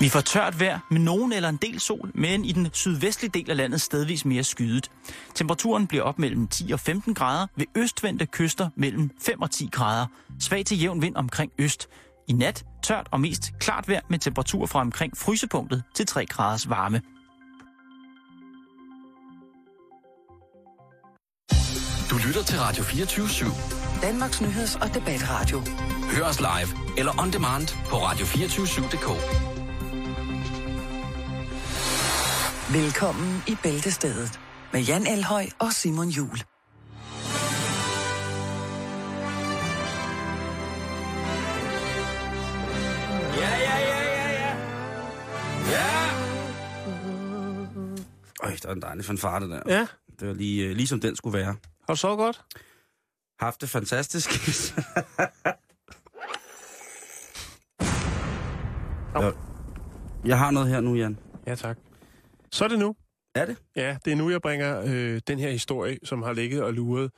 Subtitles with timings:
[0.00, 3.50] Vi får tørt vejr med nogen eller en del sol, men i den sydvestlige del
[3.50, 4.90] af landet stedvis mere skydet.
[5.34, 9.68] Temperaturen bliver op mellem 10 og 15 grader, ved østvendte kyster mellem 5 og 10
[9.72, 10.06] grader.
[10.40, 11.88] Svag til jævn vind omkring øst.
[12.28, 16.68] I nat tørt og mest klart vejr med temperatur fra omkring frysepunktet til 3 graders
[16.68, 17.02] varme.
[22.10, 24.02] Du lytter til Radio 24 /7.
[24.02, 25.62] Danmarks nyheds- og debatradio.
[26.16, 29.49] Hør os live eller on demand på radio247.dk.
[32.72, 34.40] Velkommen i Bæltestedet
[34.72, 36.38] med Jan Elhøj og Simon Jul.
[43.36, 44.56] Ja, ja, ja, ja, ja.
[45.70, 46.10] Ja!
[48.42, 49.62] Øj, der er en dejlig fanfare, det der.
[49.66, 49.86] Ja.
[50.20, 51.56] Det var lige, øh, lige som den skulle være.
[51.86, 52.44] Har du så godt?
[53.40, 54.30] Haft det fantastisk.
[59.14, 59.32] jeg,
[60.24, 61.18] jeg har noget her nu, Jan.
[61.46, 61.78] Ja, tak.
[62.52, 62.96] Så er det nu.
[63.34, 63.56] Er det?
[63.76, 67.10] Ja, det er nu, jeg bringer øh, den her historie, som har ligget og luret.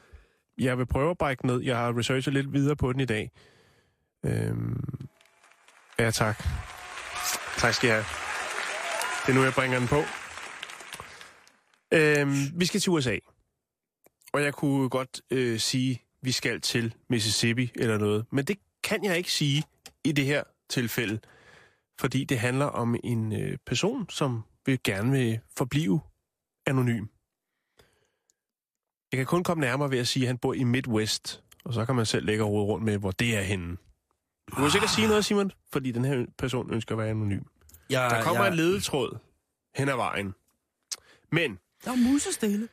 [0.58, 1.60] Jeg vil prøve at brække ned.
[1.60, 3.30] Jeg har researchet lidt videre på den i dag.
[4.24, 5.08] Øhm,
[5.98, 6.44] ja, tak.
[7.58, 8.04] Tak skal jeg have.
[9.26, 10.02] Det er nu, jeg bringer den på.
[11.92, 13.18] Øhm, vi skal til USA.
[14.32, 18.26] Og jeg kunne godt øh, sige, vi skal til Mississippi eller noget.
[18.32, 19.64] Men det kan jeg ikke sige
[20.04, 21.20] i det her tilfælde.
[22.00, 26.00] Fordi det handler om en øh, person, som vil gerne vil forblive
[26.66, 27.06] anonym.
[29.12, 31.84] Jeg kan kun komme nærmere ved at sige, at han bor i Midwest, og så
[31.86, 33.76] kan man selv lægge rode rundt med, hvor det er henne.
[34.56, 37.42] Du må sikkert sige noget, Simon, fordi den her person ønsker at være anonym.
[37.90, 39.18] Jeg, Der kommer jeg, en ledetråd
[39.76, 40.34] hen ad vejen.
[41.32, 42.68] Men Der er musestille.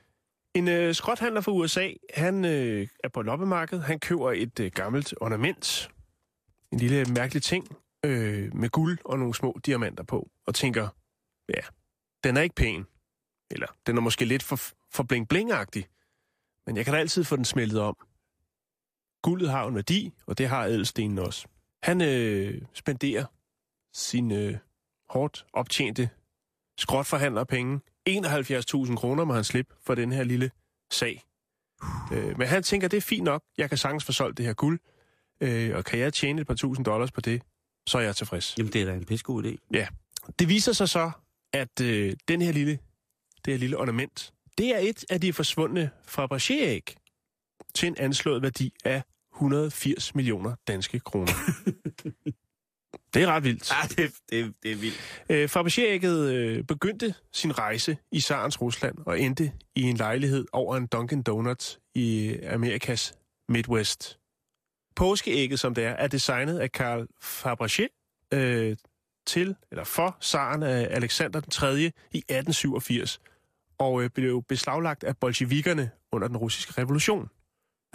[0.56, 3.84] en øh, skrothandler fra USA, han øh, er på loppemarkedet.
[3.84, 5.90] Han køber et øh, gammelt ornament.
[6.72, 10.30] En lille mærkelig ting øh, med guld og nogle små diamanter på.
[10.48, 10.88] Og tænker,
[11.50, 11.62] ja,
[12.24, 12.86] den er ikke pæn.
[13.52, 14.60] Eller den er måske lidt for,
[14.92, 15.84] for bling-bling-agtig.
[16.66, 17.98] Men jeg kan da altid få den smeltet om.
[19.22, 21.48] Guldet har en værdi, og det har ædelstenen også.
[21.84, 23.26] Han øh, spenderer
[23.94, 24.58] sin øh,
[25.10, 26.10] hårdt optjente
[26.78, 27.80] skrotforhandlerpenge
[28.10, 30.52] 71.000 kroner må han slippe for den her lille
[30.92, 31.24] sag.
[32.14, 33.44] Øh, men han tænker, det er fint nok.
[33.58, 34.80] Jeg kan sagtens få solgt det her guld.
[35.42, 37.42] Øh, og kan jeg tjene et par tusind dollars på det,
[37.88, 38.58] så er jeg tilfreds.
[38.58, 39.56] Jamen, det er da en pissegod idé.
[40.40, 41.12] Det viser sig så,
[41.54, 42.80] at øh, den her lille,
[43.46, 46.96] det her lille ornament, det er et af de forsvundne Fabergé-æg
[47.76, 51.32] til en anslået værdi af 180 millioner danske kroner.
[53.14, 53.72] det er ret vildt.
[53.72, 55.24] Ah, det, det, det er vildt.
[55.30, 60.78] Øh, Fabergé-ægget øh, begyndte sin rejse i Sarens Rusland og endte i en lejlighed over
[60.78, 63.14] en Dunkin' Donuts i Amerikas
[63.50, 64.20] Midwest.
[64.96, 67.88] Påskeægget, som det er, er designet af Karl Fabergé
[68.34, 68.78] øh,
[69.26, 71.74] til, eller for Saren af Alexander den 3.
[71.78, 73.22] i 1887,
[73.78, 77.30] og øh, blev beslaglagt af bolsjevikkerne under den russiske revolution.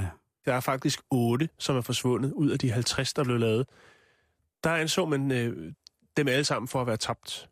[0.00, 0.08] Ja.
[0.44, 3.68] Der er faktisk otte, som er forsvundet ud af de 50, der blev lavet.
[4.64, 5.72] Der anså man øh,
[6.16, 7.50] dem alle sammen for at være tabt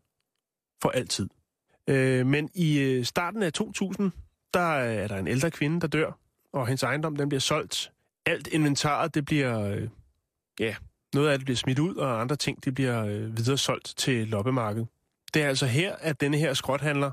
[0.82, 1.28] for altid.
[1.88, 4.12] Øh, men i øh, starten af 2000,
[4.54, 6.12] der er der en ældre kvinde, der dør,
[6.52, 7.92] og hendes ejendom den bliver solgt.
[8.26, 9.88] Alt inventaret, det bliver, øh,
[10.60, 10.76] ja,
[11.14, 14.28] noget af det bliver smidt ud, og andre ting, det bliver øh, videre solgt til
[14.28, 14.88] loppemarkedet.
[15.34, 17.10] Det er altså her, at denne her skrothandler,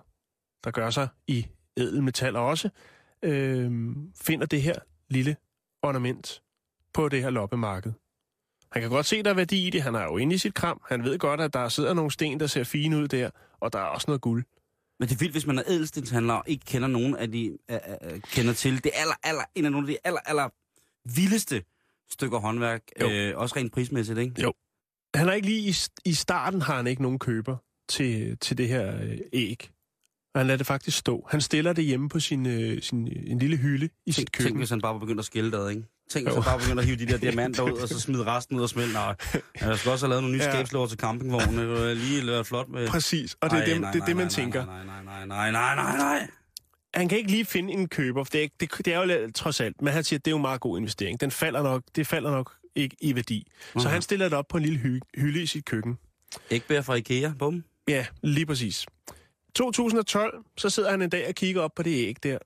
[0.63, 2.69] der gør sig i ædelmetaller også,
[3.23, 3.71] øh,
[4.21, 4.75] finder det her
[5.09, 5.35] lille
[5.81, 6.41] ornament
[6.93, 7.93] på det her loppemarked.
[8.71, 9.81] Han kan godt se, der er værdi i det.
[9.81, 10.81] Han er jo inde i sit kram.
[10.89, 13.29] Han ved godt, at der sidder nogle sten, der ser fine ud der,
[13.59, 14.43] og der er også noget guld.
[14.99, 17.75] Men det er vildt, hvis man er ædelstenshandler og ikke kender nogen af de, uh,
[17.75, 20.49] uh, kender til det aller, aller, en af nogle af de aller, aller
[21.15, 21.63] vildeste
[22.11, 22.81] stykker håndværk.
[23.01, 23.09] Jo.
[23.09, 24.41] Øh, også rent prismæssigt, ikke?
[24.41, 24.53] Jo.
[25.15, 25.75] Han har ikke lige i,
[26.05, 27.57] i starten har han ikke nogen køber
[27.89, 29.69] til, til det her øh, æg.
[30.33, 31.27] Og han lader det faktisk stå.
[31.31, 34.43] Han stiller det hjemme på sin, øh, sin en lille hylde i sit Tænk, tænk,
[34.45, 34.57] køkken.
[34.57, 35.83] hvis han bare var begyndt at skille det, ikke?
[36.09, 38.57] Tænk, hvis han bare begyndte at hive de der diamanter ud, og så smide resten
[38.57, 38.93] ud og smelte.
[38.93, 39.15] Nej,
[39.61, 40.51] jeg skal også have lavet nogle nye Ja.
[40.51, 41.57] skabslåger til campingvognen.
[41.57, 42.87] Det lige være flot med...
[42.87, 44.65] Præcis, og det er Ej, det, nej, det, er det man nej, tænker.
[44.65, 46.27] Nej, nej, nej, nej, nej, nej, nej.
[46.93, 49.31] Han kan ikke lige finde en køber, for det er, ikke- det, det er jo
[49.35, 51.21] trods alt, men han siger, at det er jo en meget god investering.
[51.21, 53.47] Den falder nok, det falder nok ikke i værdi.
[53.73, 53.87] Så Mhm.
[53.87, 55.97] han stiller det op på en lille hy, hylde i sit køkken.
[56.51, 57.63] Ægbær fra Ikea, bum.
[57.87, 58.85] Ja, lige præcis.
[59.55, 62.37] 2012, så sidder han en dag og kigger op på det æg der.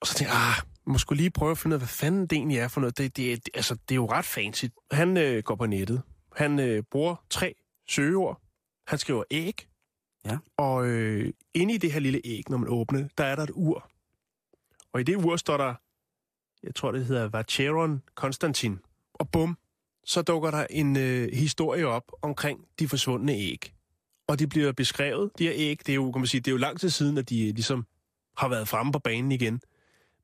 [0.00, 2.22] Og så tænker jeg, ah, må skulle lige prøve at finde ud af, hvad fanden
[2.26, 2.98] det egentlig er for noget.
[2.98, 4.64] Det, det, det, altså, det er jo ret fancy.
[4.90, 6.02] Han øh, går på nettet.
[6.36, 7.54] Han øh, bruger tre
[7.88, 8.40] søgeord.
[8.86, 9.66] Han skriver æg.
[10.26, 10.38] Ja.
[10.56, 13.50] Og øh, inde i det her lille æg, når man åbner der er der et
[13.54, 13.90] ur.
[14.92, 15.74] Og i det ur står der,
[16.62, 18.78] jeg tror det hedder Vacheron Konstantin.
[19.14, 19.58] Og bum,
[20.04, 23.72] så dukker der en øh, historie op omkring de forsvundne æg.
[24.28, 26.52] Og de bliver beskrevet, de her æg, det er jo, kan man sige, det er
[26.52, 27.86] jo lang tid siden, at de øh, ligesom
[28.36, 29.60] har været fremme på banen igen.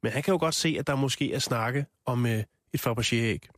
[0.02, 3.49] Men han kan jo godt se, at der måske er snakke om øh, et Fabergé-æg.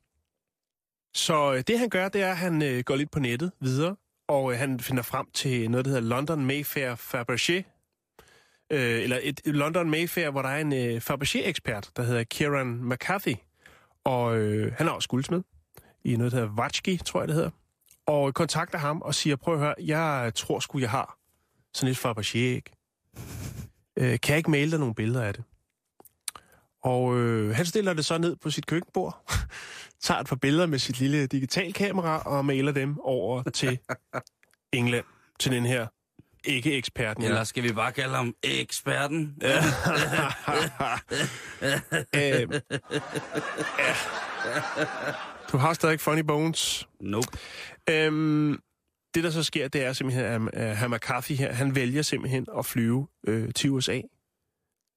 [1.15, 3.97] Så øh, det han gør, det er, at han øh, går lidt på nettet videre,
[4.29, 7.63] og øh, han finder frem til noget, der hedder London Mayfair Fabergé.
[8.71, 13.35] Øh, eller et London Mayfair, hvor der er en øh, Fabergé-ekspert, der hedder Kieran McCarthy.
[14.05, 15.43] Og øh, han er også guldsmed
[16.05, 17.51] i noget, der hedder Vatchki, tror jeg, det hedder.
[18.07, 21.19] Og kontakter ham og siger, prøv at høre, jeg tror sgu, jeg har
[21.75, 22.75] sådan et Fabergé-æg.
[23.97, 25.45] Øh, kan jeg ikke male dig nogle billeder af det?
[26.83, 29.25] Og øh, han stiller det så ned på sit køkkenbord,
[30.05, 33.79] tager et par billeder med sit lille digitalkamera og maler dem over til
[34.73, 35.05] England,
[35.39, 35.87] til den her
[36.45, 37.25] ikke-eksperten.
[37.25, 39.37] Eller skal vi bare kalde ham eksperten?
[39.43, 39.57] Ja.
[42.43, 42.61] øh,
[43.79, 43.95] ja.
[45.53, 46.89] Du har stadig funny bones.
[47.01, 47.29] Nope.
[47.91, 48.59] Øhm,
[49.15, 52.67] det, der så sker, det er simpelthen, at herr McCarthy her, han vælger simpelthen at
[52.67, 54.01] flyve øh, til USA,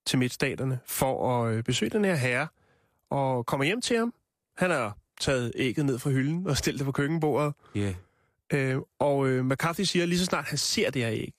[0.05, 2.47] til midtstaterne, for at øh, besøge den her herre,
[3.09, 4.13] og kommer hjem til ham.
[4.57, 7.53] Han har taget ægget ned fra hylden og stillet det på køkkenbordet.
[7.77, 7.95] Yeah.
[8.53, 11.33] Øh, og øh, McCarthy siger, at lige så snart han ser det her æg,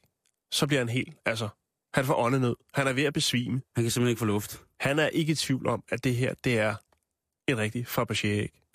[0.52, 1.48] så bliver han helt, altså,
[1.94, 2.54] han får åndet ned.
[2.74, 3.60] Han er ved at besvime.
[3.76, 4.62] Han kan simpelthen ikke få luft.
[4.80, 6.74] Han er ikke i tvivl om, at det her, det er
[7.48, 8.70] et rigtigt Fabergé-æg.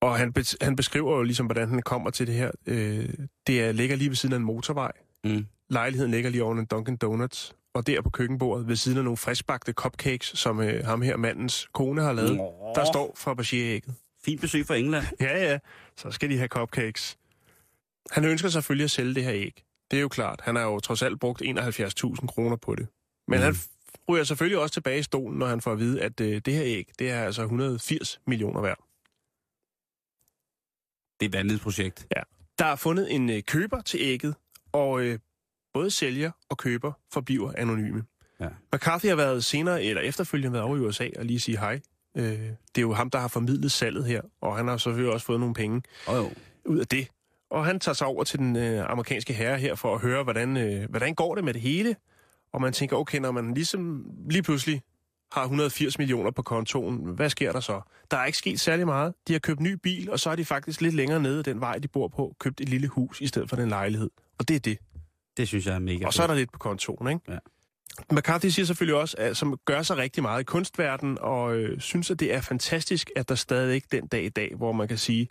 [0.00, 2.50] Og han, be- han beskriver jo ligesom, hvordan han kommer til det her.
[2.66, 3.08] Øh,
[3.46, 4.92] det er, ligger lige ved siden af en motorvej.
[5.24, 5.46] Mm.
[5.68, 7.56] Lejligheden ligger lige oven en Dunkin' Donuts.
[7.74, 11.68] Og der på køkkenbordet, ved siden af nogle friskbagte cupcakes, som øh, ham her mandens
[11.72, 12.72] kone har lavet, Nå.
[12.74, 13.94] der står Fabergé-ægget.
[14.24, 15.04] Fint besøg fra England.
[15.20, 15.58] Ja, ja,
[15.96, 17.18] så skal de have cupcakes.
[18.10, 19.62] Han ønsker selvfølgelig at sælge det her æg.
[19.90, 20.40] Det er jo klart.
[20.44, 22.88] Han har jo trods alt brugt 71.000 kroner på det.
[23.28, 23.44] Men Mm.
[23.44, 23.54] han
[24.08, 26.62] ryger selvfølgelig også tilbage i stolen, når han får at vide, at øh, det her
[26.64, 28.78] æg, det er altså 180 millioner værd.
[31.20, 32.06] Det er et vanvittigt projekt.
[32.58, 34.34] Der er fundet en øh, køber til ægget,
[34.72, 35.18] og øh,
[35.74, 38.04] både sælger og køber forbliver anonyme.
[38.40, 38.48] Ja.
[38.72, 41.80] McCarthy har været senere eller efterfølgende været over i USA og lige sige hej.
[42.16, 45.26] Øh, det er jo ham, der har formidlet salget her, og han har selvfølgelig også
[45.26, 46.30] fået nogle penge Oh, jo.
[46.66, 47.08] ud af det.
[47.50, 50.56] Og han tager sig over til den øh, amerikanske herre her for at høre, hvordan,
[50.56, 51.96] øh, hvordan går det med det hele.
[52.52, 54.82] Og man tænker, okay, når man ligesom lige pludselig
[55.32, 57.80] har 180 millioner på kontoen, hvad sker der så?
[58.10, 59.14] Der er ikke sket særlig meget.
[59.28, 61.78] De har købt ny bil, og så er de faktisk lidt længere nede den vej,
[61.78, 64.10] de bor på, købt et lille hus i stedet for den lejlighed.
[64.38, 64.78] Og det er det.
[65.40, 67.32] Det synes jeg er mega Og så er der lidt på kontoen, ikke?
[67.32, 67.38] Ja.
[68.12, 72.10] McCarthy siger selvfølgelig også, at, som gør sig rigtig meget i kunstverdenen, og øh, synes,
[72.10, 75.28] at det er fantastisk, at der stadig den dag i dag, hvor man kan sige,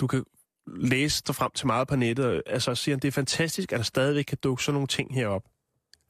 [0.00, 0.24] du kan
[0.66, 3.78] læse dig frem til meget på nettet, og, altså siger han, det er fantastisk, at
[3.78, 5.42] der stadigvæk kan dukke sådan nogle ting herop.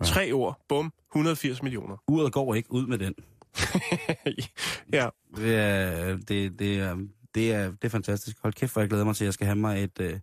[0.01, 0.05] Ja.
[0.05, 1.97] Tre ord, bum, 180 millioner.
[2.09, 3.15] Uret går ikke ud med den.
[4.93, 6.97] ja, Det er, det, det, er,
[7.35, 8.37] det, er, det er fantastisk.
[8.43, 10.19] Hold kæft, hvor jeg glæder mig til, at jeg skal have mig et, øh,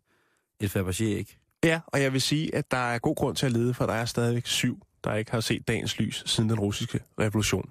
[0.60, 1.41] et Fabergé-æg.
[1.64, 3.94] Ja, og jeg vil sige, at der er god grund til at lede, for der
[3.94, 7.70] er stadigvæk syv, der ikke har set dagens lys siden den russiske revolution.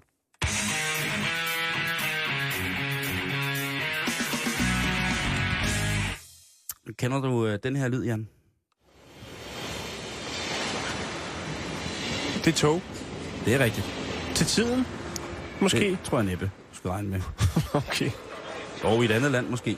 [6.98, 8.28] Kender du øh, den her lyd, Jan?
[12.44, 12.82] Det er tog.
[13.44, 13.86] Det er rigtigt.
[14.34, 14.86] Til tiden?
[15.60, 15.78] Måske?
[15.78, 17.20] Det tror jeg næppe, du skal regne med.
[17.74, 18.10] Okay.
[18.84, 19.76] Og i et andet land måske.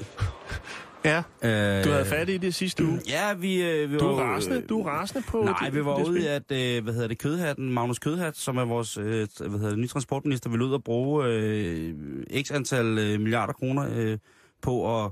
[1.04, 3.00] Ja, Øh, du havde fat i det sidste uge.
[3.08, 4.34] Ja, vi, øh, vi Du var...
[4.34, 6.92] rasende, øh, du er rasende på Nej, det, vi var det ude at, øh, hvad
[6.94, 10.62] hedder det, Kødhatten, Magnus Kødhat, som er vores øh, hvad hedder det, nye transportminister, vil
[10.62, 11.94] ud og bruge øh,
[12.42, 14.18] x antal øh, milliarder kroner øh,
[14.62, 15.10] på at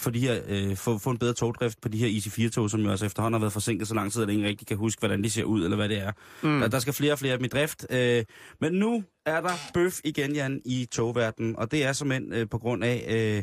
[0.00, 2.90] for de her, øh, få, få en bedre togdrift på de her IC4-tog, som jo
[2.90, 5.30] altså efterhånden har været forsinket så lang tid, at ingen rigtig kan huske, hvordan de
[5.30, 6.12] ser ud, eller hvad det er.
[6.42, 6.60] Mm.
[6.60, 7.86] Der, der skal flere og flere af dem i drift.
[7.90, 8.24] Øh,
[8.60, 12.58] men nu er der bøf igen, Jan, i togverdenen, og det er simpelthen øh, på
[12.58, 13.04] grund af,
[13.36, 13.42] øh,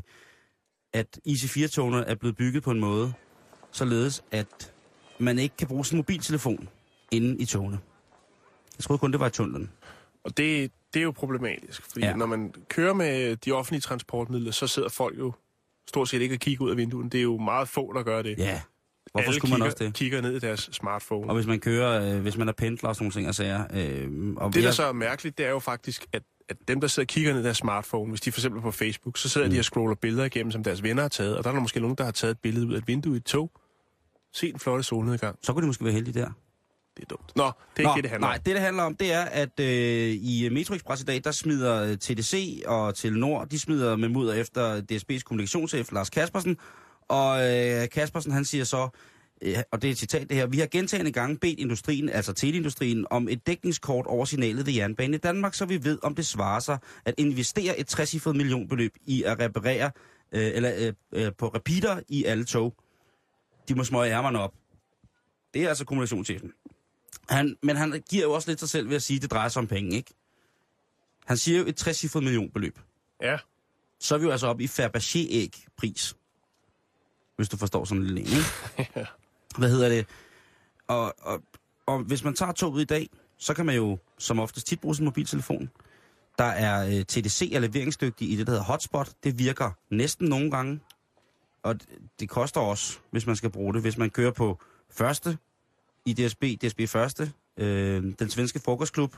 [0.96, 3.14] at IC4-togene er blevet bygget på en måde,
[3.72, 4.74] således at
[5.20, 6.70] man ikke kan bruge sin mobiltelefon
[7.12, 7.80] inde i togene.
[8.78, 9.72] Jeg troede kun, det var i tunnelen.
[10.24, 12.16] Og det, det er jo problematisk, fordi Ja.
[12.16, 15.34] når man kører med de offentlige transportmidler, så sidder folk jo
[15.88, 17.12] stort set ikke og kigger ud af vinduet.
[17.12, 18.38] Det er jo meget få, der gør det.
[18.38, 18.62] Ja,
[19.12, 19.94] hvorfor Alle skulle man kigger, også det?
[19.94, 21.30] kigger ned i deres smartphone.
[21.30, 23.64] Og hvis man kører, øh, hvis man er pendler og sådan nogle ting og sager.
[23.74, 26.82] Øh, og det, der jeg- så er mærkeligt, det er jo faktisk, at, at dem,
[26.82, 29.18] der sidder og kigger ned i deres smartphone, hvis de for eksempel er på Facebook,
[29.18, 29.54] så sidder mm.
[29.54, 31.80] de og scroller billeder igennem, som deres venner har taget, og der er der måske
[31.80, 33.52] nogen, der har taget et billede ud af et vindue i et tog.
[34.34, 35.40] Se den flotte solnedgang.
[35.42, 36.30] Så kunne de måske være heldige der.
[36.98, 37.36] Det er dumt.
[37.36, 38.42] Nå, det er ikke Nå, det, det handler nej, om.
[38.44, 41.84] det, det handler om, det er, at øh, i Metro Express i dag, der smider
[41.84, 46.58] øh, TDC og Telenor, de smider med mudder efter DSB's kommunikationschef Lars Kaspersen.
[47.08, 48.90] Og øh, Kaspersen, han siger så, øh,
[49.72, 53.06] og det er et citat det her, vi har gentagende gange bedt industrien, altså teleindustrien,
[53.10, 56.60] om et dækningskort over signalet ved jernbanen i Danmark, så vi ved, om det svarer
[56.60, 59.92] sig at investere et 60 millionbeløb i at reparere
[60.32, 62.76] øh, eller øh, øh, på repeater i alle tog.
[63.68, 64.54] De må smøge ærmerne op.
[65.54, 66.52] Det er altså kommunikationschefen.
[67.30, 69.50] Han, men han giver jo også lidt sig selv ved at sige, at det drejer
[69.50, 70.14] sig om penge, ikke?
[71.26, 72.80] Han siger jo et 60 millionbeløb.
[73.22, 73.38] Ja.
[74.00, 76.16] Så er vi jo altså oppe i Fabergé-æg-pris.
[77.36, 78.38] Hvis du forstår sådan en lille en,
[78.80, 79.08] ikke?
[79.58, 80.06] Hvad hedder det?
[80.88, 81.42] Og, og,
[81.86, 84.96] og hvis man tager toget i dag, så kan man jo som oftest tit bruge
[84.96, 85.70] sin mobiltelefon.
[86.38, 89.10] Der er øh, TDC er leveringsdygtig i det, der hedder hotspot.
[89.24, 90.80] Det virker næsten nogle gange.
[91.64, 93.82] Og det, det koster også, hvis man skal bruge det.
[93.82, 94.60] Hvis man kører på
[94.92, 95.38] første
[96.06, 99.16] i DSB, DSB første, øh, den svenske frokostklub,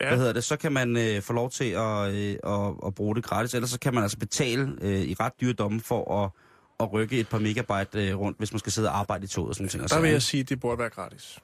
[0.00, 0.08] ja.
[0.08, 3.14] hvad hedder det, så kan man øh, få lov til at, øh, at, at bruge
[3.14, 3.54] det gratis.
[3.54, 6.30] Ellers så kan man altså betale øh, i ret dyre domme for at,
[6.80, 9.48] at rykke et par megabyte øh, rundt, hvis man skal sidde og arbejde i toget
[9.48, 9.90] og sådan noget.
[9.90, 11.38] Der vil jeg sige, at det burde være gratis.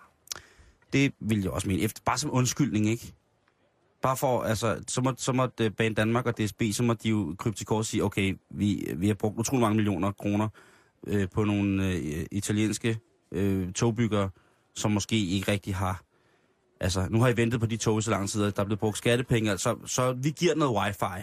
[0.92, 1.82] Det vil jeg også mene.
[1.82, 3.14] Efter, bare som undskyldning, ikke?
[4.02, 7.08] Bare for, altså, så må, så må det Bane Danmark og DSB, så må de
[7.08, 10.48] jo krybe til kort sige, okay, vi, vi har brugt utrolig mange millioner kroner
[11.06, 12.98] øh, på nogle øh, italienske
[13.32, 14.30] øh, togbyggere,
[14.74, 16.02] som måske ikke rigtig har...
[16.80, 18.80] Altså, nu har I ventet på de tog så lang tid, at der er blevet
[18.80, 21.22] brugt skattepenge, altså, så vi giver noget wifi.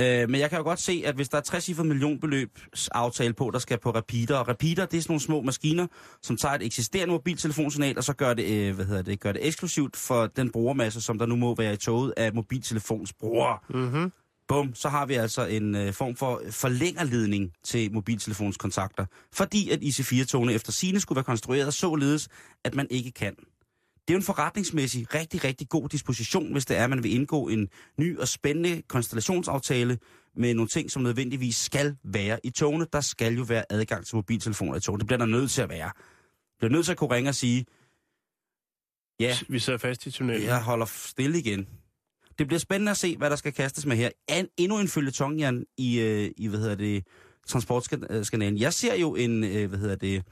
[0.00, 3.50] Øh, men jeg kan jo godt se, at hvis der er 60 millionbeløbs aftale på,
[3.52, 5.86] der skal på repeater, og repeater, det er sådan nogle små maskiner,
[6.22, 9.46] som tager et eksisterende mobiltelefonsignal, og så gør det, øh, hvad hedder det, gør det
[9.46, 13.58] eksklusivt for den brugermasse, som der nu må være i toget af mobiltelefonsbrugere.
[13.70, 14.12] Mm-hmm.
[14.48, 20.52] Bum, så har vi altså en øh, form for forlængerledning til mobiltelefonskontakter, fordi at IC4-togene
[20.52, 22.28] efter sine skulle være konstrueret således,
[22.64, 23.34] at man ikke kan.
[24.10, 27.14] Det er jo en forretningsmæssig rigtig, rigtig god disposition, hvis det er, at man vil
[27.14, 29.98] indgå en ny og spændende konstellationsaftale
[30.36, 32.86] med nogle ting, som nødvendigvis skal være i togene.
[32.92, 34.98] Der skal jo være adgang til mobiltelefoner i togene.
[34.98, 35.90] Det bliver der nødt til at være.
[35.96, 37.66] Det bliver nødt til at kunne ringe og sige,
[39.20, 40.42] ja, Vi sidder fast i tunnelen.
[40.42, 41.68] jeg holder stille igen.
[42.38, 44.10] Det bliver spændende at se, hvad der skal kastes med her.
[44.28, 47.06] En, endnu en følgetong, Jan, i, øh, i, hvad hedder det,
[47.48, 48.58] transportskandalen.
[48.58, 50.22] Jeg ser jo en, øh, hvad hedder det,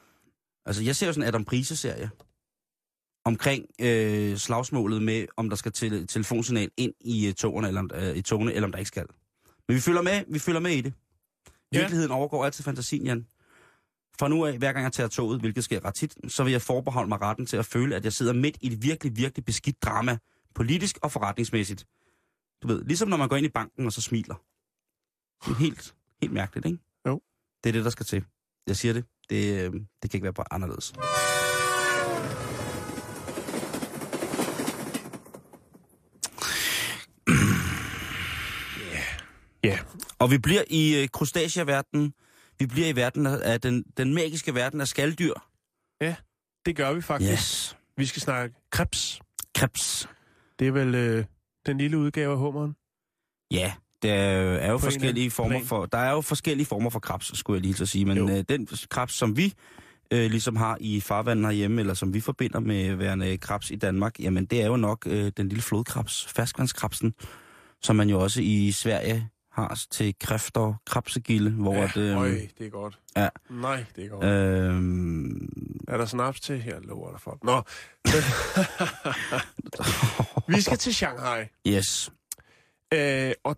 [0.66, 2.10] altså jeg ser jo sådan en Adam Prise-serie
[3.28, 8.16] omkring øh, slagsmålet med, om der skal til telefonsignal ind i øh, togene, eller, øh,
[8.16, 9.06] i togene, eller om der ikke skal.
[9.68, 10.92] Men vi følger med, vi følger med i det.
[11.72, 11.78] Ja.
[11.78, 13.26] Virkeligheden overgår altid fantasien, Jan.
[14.18, 16.62] Fra nu af, hver gang jeg tager toget, hvilket sker ret tit, så vil jeg
[16.62, 19.82] forbeholde mig retten til at føle, at jeg sidder midt i et virkelig, virkelig beskidt
[19.82, 20.18] drama,
[20.54, 21.86] politisk og forretningsmæssigt.
[22.62, 24.34] Du ved, ligesom når man går ind i banken og så smiler.
[25.44, 26.78] Det er helt, helt mærkeligt, ikke?
[27.06, 27.20] Jo.
[27.64, 28.24] Det er det, der skal til.
[28.66, 29.04] Jeg siger det.
[29.30, 30.92] Det, øh, det kan ikke være bare anderledes.
[39.64, 39.78] Ja.
[40.18, 42.12] Og vi bliver i øh, krustacea-verdenen.
[42.58, 45.32] Vi bliver i verden af, den, den magiske verden af skalddyr.
[46.66, 47.32] Det gør vi faktisk.
[47.32, 47.76] Yes.
[47.96, 49.20] Vi skal snakke krebs.
[49.54, 50.08] Krebs.
[50.58, 51.24] Det er vel øh,
[51.66, 52.76] den lille udgave af hummeren.
[53.50, 53.72] Ja,
[54.02, 55.64] der er jo På forskellige former plan.
[55.64, 58.28] for der er jo forskellige former for krebs, skulle jeg lige så sige, men Jo.
[58.30, 59.52] øh, den krebs som vi
[60.10, 64.20] øh, ligesom har i farvandet herhjemme eller som vi forbinder med værende krebs i Danmark,
[64.20, 67.14] jamen det er jo nok øh, den lille flodkrebs, ferskvandskrebsen,
[67.82, 72.28] som man jo også i Sverige har til kræfter, krebsegilde, hvor ja, at, øh, øj,
[72.58, 72.98] det er godt.
[73.16, 73.28] ja.
[73.50, 74.24] Nej, det er godt.
[74.24, 76.62] øh, Er der snaps til?
[76.66, 77.38] Jeg lover dig for.
[77.42, 77.62] Nå.
[80.56, 81.44] vi skal til Shanghai.
[81.66, 82.10] yes,
[82.94, 83.56] Øh, og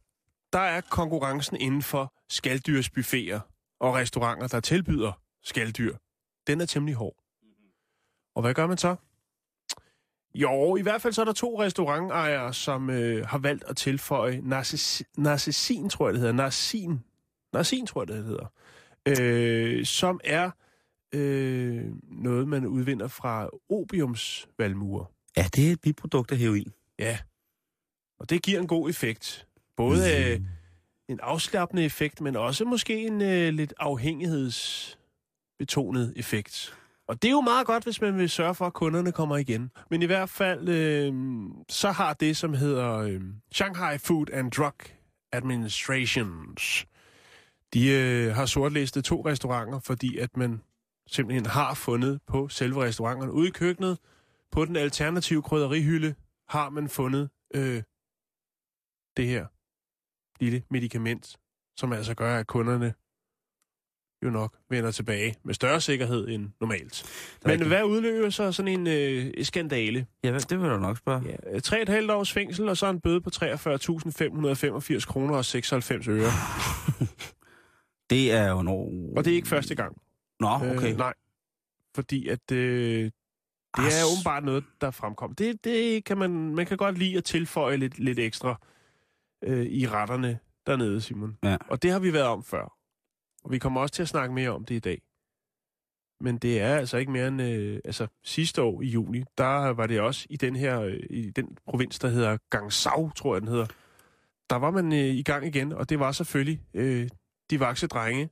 [0.53, 3.41] der er konkurrencen inden for skalddyrsbuffeter
[3.81, 5.13] og restauranter, der tilbyder
[5.45, 5.97] skalddyr.
[6.47, 7.17] Den er temmelig hård.
[8.35, 8.97] Og hvad gør man så?
[10.35, 14.41] Jo, i hvert fald så er der to restaurantejere, som øh, har valgt at tilføje
[14.43, 16.35] narcissin, narcissin tror jeg det hedder.
[16.35, 17.01] Narcissin,
[17.53, 18.47] narcissin tror jeg det hedder.
[19.09, 20.51] Øh, som er
[21.13, 25.05] øh, noget, man udvinder fra opiumsvalmuer.
[25.37, 26.73] ja, det er et biprodukt af heroin.
[26.99, 27.19] Ja.
[28.19, 29.47] Og det giver en god effekt.
[29.77, 30.41] Både øh,
[31.09, 36.75] en afslappende effekt, men også måske en øh, lidt afhængighedsbetonet effekt.
[37.11, 39.71] Og det er jo meget godt, hvis man vil sørge for, at kunderne kommer igen.
[39.91, 41.15] Men i hvert fald, øh,
[41.69, 43.21] så har det, som hedder øh,
[43.53, 44.75] Shanghai Food and Drug
[45.33, 46.87] Administrations,
[47.75, 50.63] de øh, har sortlistet to restauranter, fordi at man
[51.07, 53.99] simpelthen har fundet på selve restauranterne ude i køkkenet,
[54.51, 56.15] på den alternative krydderihylde,
[56.49, 57.83] har man fundet øh,
[59.17, 59.47] det her
[60.41, 61.37] lille medicament,
[61.77, 62.95] som altså gør, at kunderne
[64.25, 67.05] jo nok vender tilbage med større sikkerhed end normalt.
[67.43, 67.69] Men Rigtigt.
[67.69, 70.07] hvad udløber så sådan en øh, skandale?
[70.25, 71.39] Ja, det vil du nok spørge.
[71.53, 76.09] Ja, tre et halvt års fængsel, og så en bøde på 43.585 kroner og 96
[76.09, 76.31] øre.
[78.11, 78.73] Det er jo no...
[79.17, 79.97] Og det er ikke første gang.
[80.41, 80.93] Nå, okay.
[80.93, 81.15] Øh, nej.
[81.95, 83.11] Fordi at øh,
[83.77, 85.35] det er åbenbart noget, der fremkom.
[85.35, 88.61] Det, det kan man, man kan godt lide at tilføje lidt, lidt ekstra
[89.45, 91.39] øh, i retterne dernede, Simon.
[91.45, 91.57] Ja.
[91.69, 92.80] Og det har vi været om før.
[93.45, 95.03] Og vi kommer også til at snakke mere om det i dag.
[96.21, 97.43] Men det er altså ikke mere end...
[97.43, 100.81] Øh, altså, sidste år i juni, der var det også i den her...
[100.81, 103.67] Øh, i den provins, der hedder Gangsau, tror jeg, den hedder.
[104.51, 107.09] Der var man øh, i gang igen, og det var selvfølgelig øh,
[107.51, 108.31] de vakse drenge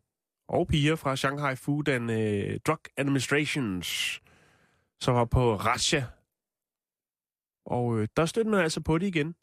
[0.48, 4.20] og piger fra Shanghai Food and øh, Drug Administrations,
[5.00, 6.06] som var på Russia.
[7.66, 9.34] Og øh, der stødte man altså på det igen.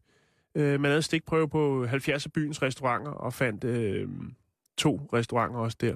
[0.56, 4.10] Øh, man havde stikprøve på 70 af byens restauranter og fandt øh,
[4.78, 5.96] to restauranter også der.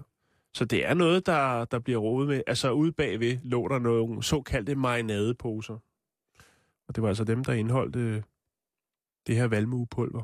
[0.54, 2.42] Så det er noget, der, der bliver rodet med.
[2.48, 5.78] Altså ude bagved lå der nogle såkaldte marinadeposer.
[6.88, 8.22] Og det var altså dem, der indeholdt øh,
[9.28, 10.22] det her valmuepulver.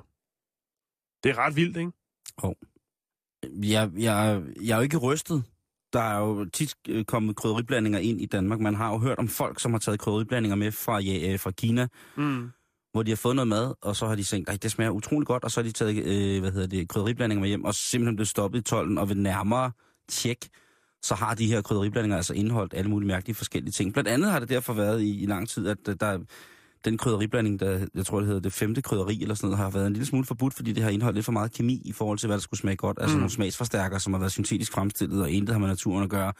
[1.24, 1.91] Det er ret vildt, ikke?
[3.71, 5.43] Jeg, jeg, jeg er jo ikke rystet.
[5.93, 8.59] Der er jo tit øh, kommet krydderiblandinger ind i Danmark.
[8.59, 11.51] Man har jo hørt om folk, som har taget krydderiblandinger med fra, ja, øh, fra
[11.51, 12.51] Kina, Mm.
[12.95, 15.27] Hvor de har fået noget mad, og så har de tænkt, at det smager utrolig
[15.27, 18.15] godt, og så har de taget øh, hvad hedder det, krydderiblandinger med hjem, og simpelthen
[18.15, 19.71] blevet stoppet i tolden, og ved nærmere
[20.09, 20.47] tjek,
[21.03, 23.93] så har de her krydderiblandinger altså indeholdt alle mulige mærkelige forskellige ting.
[23.93, 26.19] Blandt andet har det derfor været i, i lang tid, at øh, der,
[26.85, 29.87] den krydderiblanding, der, jeg tror det hedder det femte krydderi eller sådan noget, har været
[29.87, 32.27] en lille smule forbudt, fordi det har indeholdt lidt for meget kemi i forhold til,
[32.27, 32.97] hvad der skulle smage godt.
[33.01, 33.17] Altså Mm.
[33.17, 33.19] mm.
[33.19, 36.33] nogle smagsforstærkere, som har været syntetisk fremstillet, og intet har med naturen at gøre.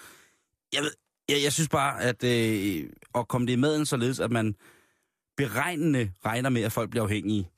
[0.74, 0.91] Jeg, ved,
[1.29, 2.83] jeg, jeg synes bare, at øh,
[3.15, 4.55] at komme det i maden således, at man
[5.38, 7.50] beregnende regner med, at folk bliver afhængige.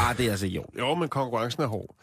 [0.00, 0.64] Ah, det er altså jo.
[0.78, 1.96] Jo, men konkurrencen er hård.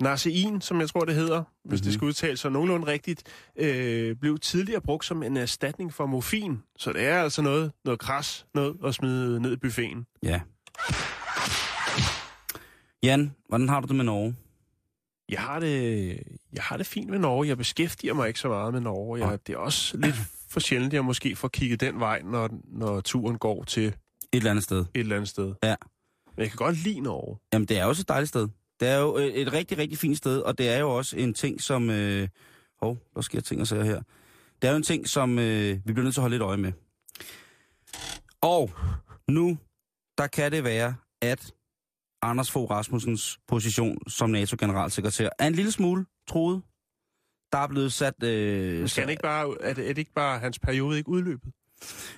[0.00, 1.76] Narcein, som jeg tror, det hedder, hvis mm-hmm.
[1.78, 1.92] det Mhm.
[1.92, 3.22] skal udtales sig nogenlunde rigtigt,
[3.56, 6.62] øh, blev tidligere brugt som en erstatning for morfin.
[6.78, 10.06] Så det er altså noget, noget kras, noget at smide ned i buffeten.
[10.22, 10.40] Ja.
[13.02, 14.36] Jan, hvordan har du det med Norge?
[15.28, 16.08] Jeg har det,
[16.52, 17.48] jeg har det fint med Norge.
[17.48, 19.26] Jeg beskæftiger mig ikke så meget med Norge.
[19.28, 20.14] Jeg, det er også lidt
[20.50, 23.94] for sjældent, at jeg måske får kigget den vej, når, når turen går til
[24.34, 24.84] et Et eller andet sted.
[24.94, 25.54] eller andet sted.
[25.62, 25.74] Ja.
[26.36, 27.38] Men jeg kan godt lide Norge.
[27.52, 28.48] Jamen, det er også et dejligt sted.
[28.80, 31.34] Det er jo øh, et rigtig, rigtig fint sted, og det er jo også en
[31.34, 31.90] ting, som...
[31.90, 32.28] Øh...
[32.80, 34.02] Hov, der sker ting og sager her.
[34.62, 36.56] Det er jo en ting, som øh, vi bliver nødt til at holde lidt øje
[36.56, 36.72] med.
[38.40, 38.70] Og
[39.28, 39.58] nu,
[40.18, 41.52] der kan det være, at
[42.22, 46.62] Anders Fogh Rasmussens position som NATO-generalsekretær er en lille smule troet.
[47.52, 48.22] Der er blevet sat...
[48.22, 51.52] Øh, Skal han ikke bare, er, det, er det ikke bare hans periode ikke udløbet?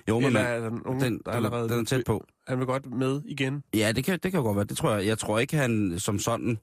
[0.09, 1.69] Jo, men Eller man, er der nogen, den, der allerede...
[1.69, 2.25] den er tæt på.
[2.47, 3.63] Han vil godt med igen.
[3.73, 4.65] Ja, det kan, det kan godt være.
[4.65, 5.05] Det tror jeg.
[5.05, 6.57] Jeg tror ikke, han som sådan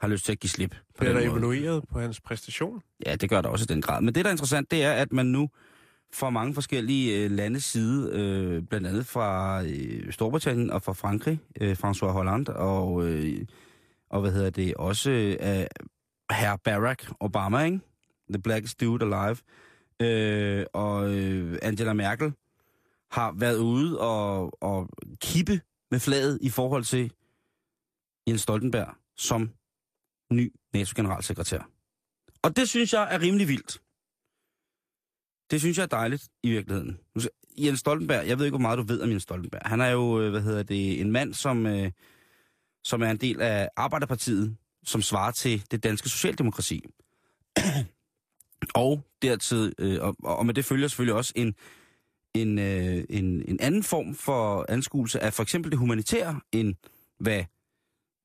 [0.00, 0.70] har lyst til at give slip.
[0.70, 1.30] På Bliver der måde.
[1.30, 2.80] evalueret på hans præstation?
[3.06, 4.00] Ja, det gør der også i den grad.
[4.02, 5.48] Men det, der er interessant, det er, at man nu
[6.12, 11.40] fra mange forskellige øh, landes side, øh, blandt andet fra øh, Storbritannien og fra Frankrig,
[11.60, 13.40] øh, François Hollande, og, øh,
[14.10, 15.66] og hvad hedder det, også øh,
[16.32, 17.80] herr Barack Obama, ikke?
[18.30, 19.36] The blackest dude alive,
[20.02, 22.32] øh, og øh, Angela Merkel,
[23.10, 24.88] har været ude og, og
[25.20, 27.12] kippe med flaget i forhold til
[28.28, 29.50] Jens Stoltenberg som
[30.32, 31.70] ny NATO-generalsekretær.
[32.42, 33.82] Og det synes jeg er rimelig vildt.
[35.50, 36.98] Det synes jeg er dejligt i virkeligheden.
[37.58, 39.62] Jens Stoltenberg, jeg ved ikke, hvor meget du ved om Jens Stoltenberg.
[39.64, 41.90] Han er jo, øh, hvad hedder det, en mand, som, øh,
[42.84, 46.84] som er en del af Arbejderpartiet, som svarer til det danske socialdemokrati.
[48.74, 51.54] og dertil, øh, og, og med det følger selvfølgelig også en,
[52.34, 56.74] en, øh, en, en anden form for anskuelse af for eksempel det humanitære, end
[57.20, 57.44] hvad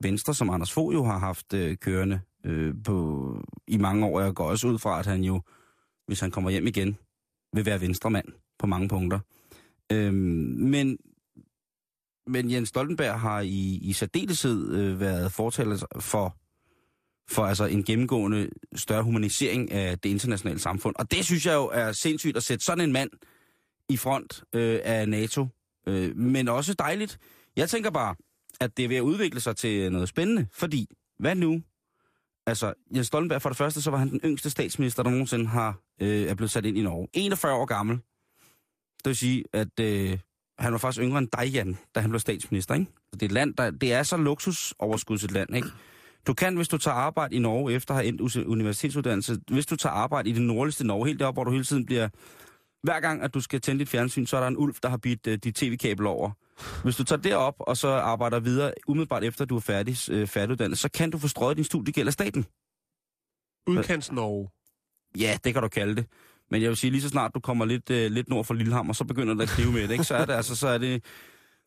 [0.01, 3.37] Venstre, som Anders Fogh jo har haft øh, kørende øh, på,
[3.67, 4.21] i mange år.
[4.21, 5.41] Jeg går også ud fra, at han jo,
[6.07, 6.97] hvis han kommer hjem igen,
[7.53, 8.25] vil være venstremand
[8.59, 9.19] på mange punkter.
[9.91, 10.97] Øh, men,
[12.27, 16.37] men Jens Stoltenberg har i, i særdeleshed øh, været fortaler for,
[17.29, 20.95] for altså en gennemgående større humanisering af det internationale samfund.
[20.99, 23.09] Og det synes jeg jo er sindssygt at sætte sådan en mand
[23.89, 25.47] i front øh, af NATO.
[25.87, 27.19] Øh, men også dejligt.
[27.55, 28.15] Jeg tænker bare,
[28.59, 30.87] at det er ved at udvikle sig til noget spændende, fordi
[31.19, 31.61] hvad nu?
[32.45, 35.79] Altså, Jens Stoltenberg for det første, så var han den yngste statsminister, der nogensinde har,
[36.01, 37.07] øh, er blevet sat ind i Norge.
[37.13, 37.95] 41 år gammel.
[39.03, 40.19] Det vil sige, at øh,
[40.59, 42.85] han var faktisk yngre end dig, Jan, da han blev statsminister, ikke?
[42.95, 45.67] Så det er et land, der, det er så luksusoverskudset land, ikke?
[46.27, 49.75] Du kan, hvis du tager arbejde i Norge efter at have endt universitetsuddannelse, hvis du
[49.75, 52.09] tager arbejde i det nordligste Norge, helt deroppe, hvor du hele tiden bliver...
[52.83, 54.97] Hver gang, at du skal tænde dit fjernsyn, så er der en ulv, der har
[54.97, 56.31] bidt øh, dit tv-kabel over.
[56.83, 60.79] Hvis du tager derop og så arbejder videre, umiddelbart efter du er færdig, øh, færdiguddannet,
[60.79, 62.45] så kan du få strøget din studiegæld af staten.
[63.67, 64.49] Udkants Norge.
[65.19, 66.05] Ja, det kan du kalde det.
[66.51, 68.93] Men jeg vil sige, lige så snart du kommer lidt, øh, lidt nord for Lillehammer,
[68.93, 70.03] så begynder det at skrive med det, ikke?
[70.03, 71.05] Så er det altså, så er det...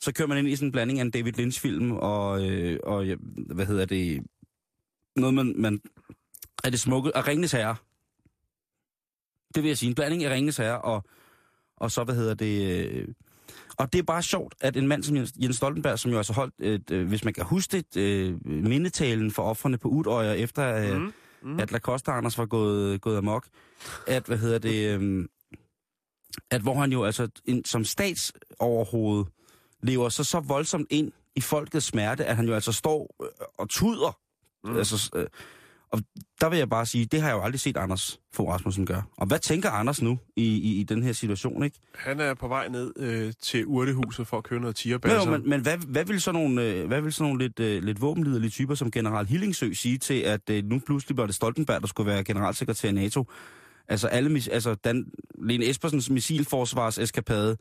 [0.00, 3.07] Så kører man ind i sådan en blanding af en David Lynch-film og, øh, og
[3.07, 3.14] ja,
[3.55, 4.22] hvad hedder det...
[5.16, 5.55] Noget, man...
[5.59, 5.81] man
[6.64, 7.16] er det smukke...
[7.16, 7.76] Og Ringnes Herre.
[9.55, 9.89] Det vil jeg sige.
[9.89, 11.05] En blanding af Ringnes Herre og,
[11.77, 12.87] og så, hvad hedder det...
[12.91, 13.09] Øh,
[13.79, 16.55] og det er bare sjovt, at en mand som Jens Stoltenberg, som jo altså holdt,
[16.59, 21.01] et, øh, hvis man kan huske det, øh, mindetalen for offerne på Udøjer, efter, øh,
[21.01, 21.13] Mm.
[21.51, 21.61] Mhm.
[21.61, 23.47] at Lacoste Anders var gået, gået amok.
[24.07, 25.29] At, hvad hedder det, øhm,
[26.51, 29.25] at hvor han jo altså en, som statsoverhoved
[29.83, 33.29] lever så så voldsomt ind i folkets smerte, at han jo altså står øh,
[33.59, 34.19] og tuder.
[34.65, 34.77] Mm.
[34.77, 35.27] Altså, øh,
[35.90, 36.01] og
[36.40, 39.03] der vil jeg bare sige, det har jeg jo aldrig set Anders Fogh Rasmussen gøre.
[39.16, 41.79] Og hvad tænker Anders nu i, i, i den her situation, ikke?
[41.94, 45.31] Han er på vej ned øh, til urtehuset for at købe noget Jo, tierbasser.
[45.31, 47.83] jo, men, men hvad, hvad vil sådan nogle, øh, hvad vil sådan nogle lidt, øh,
[47.83, 51.81] lidt våbenliderlige typer som general Hillingsø sige til, at øh, nu pludselig var det Stoltenberg,
[51.81, 53.25] der skulle være generalsekretær i NATO?
[53.88, 55.07] Altså, alle, altså Dan,
[55.42, 57.57] Lene Espersens missilforsvarseskapade,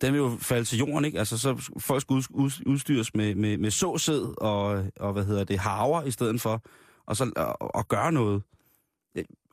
[0.00, 1.18] den vil jo falde til jorden, ikke?
[1.18, 6.02] Altså, så folk ud, udstyres med, med, med såsæd og, og, hvad hedder det, harver
[6.02, 6.62] i stedet for,
[7.06, 8.42] og så og, og gøre noget.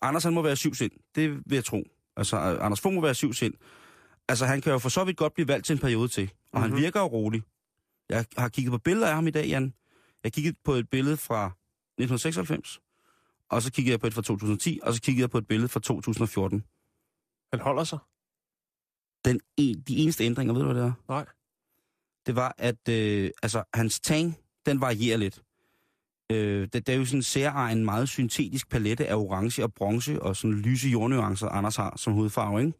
[0.01, 0.91] Anders, han må være syvsind.
[1.15, 1.83] Det vil jeg tro.
[2.17, 3.53] Altså, Anders Fogh må være syvsind.
[4.27, 6.29] Altså, han kan jo for så vidt godt blive valgt til en periode til, og
[6.31, 6.61] mm-hmm.
[6.61, 6.79] han Mhm.
[6.81, 7.43] virker jo rolig.
[8.09, 9.73] Jeg har kigget på billeder af ham i dag, Jan.
[10.23, 12.79] Jeg kigget på et billede fra 1996,
[13.49, 15.69] og så kiggede jeg på et fra 2010, og så kiggede jeg på et billede
[15.69, 16.63] fra 2014.
[17.53, 17.99] Han holder sig.
[19.25, 20.93] Den en, de eneste ændringer, ved du hvad det er?
[21.07, 21.25] Nej.
[22.25, 25.41] Det var, at øh, altså, hans tang, den varierer lidt.
[26.33, 30.21] Øh, det, det er jo sådan en særegen, meget syntetisk palette af orange og bronze
[30.21, 32.73] og sådan lyse jordnuancer, Anders har som hudfarve, ikke?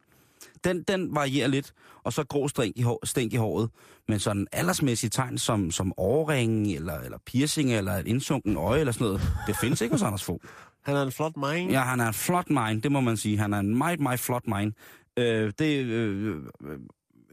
[0.64, 1.72] Den, den varierer lidt,
[2.04, 3.70] og så grå stænk i, hår, stænk i håret.
[4.08, 8.92] Men sådan aldersmæssige tegn som, som overringen, eller, eller piercing, eller et indsunken øje, eller
[8.92, 10.40] sådan noget, det findes ikke hos Anders Fogh.
[10.84, 11.70] Han er en flot mind.
[11.70, 13.38] Ja, han er en flot mind, det må man sige.
[13.38, 14.72] Han er en meget, meget flot mind.
[15.16, 16.78] Øh, det, øh, øh,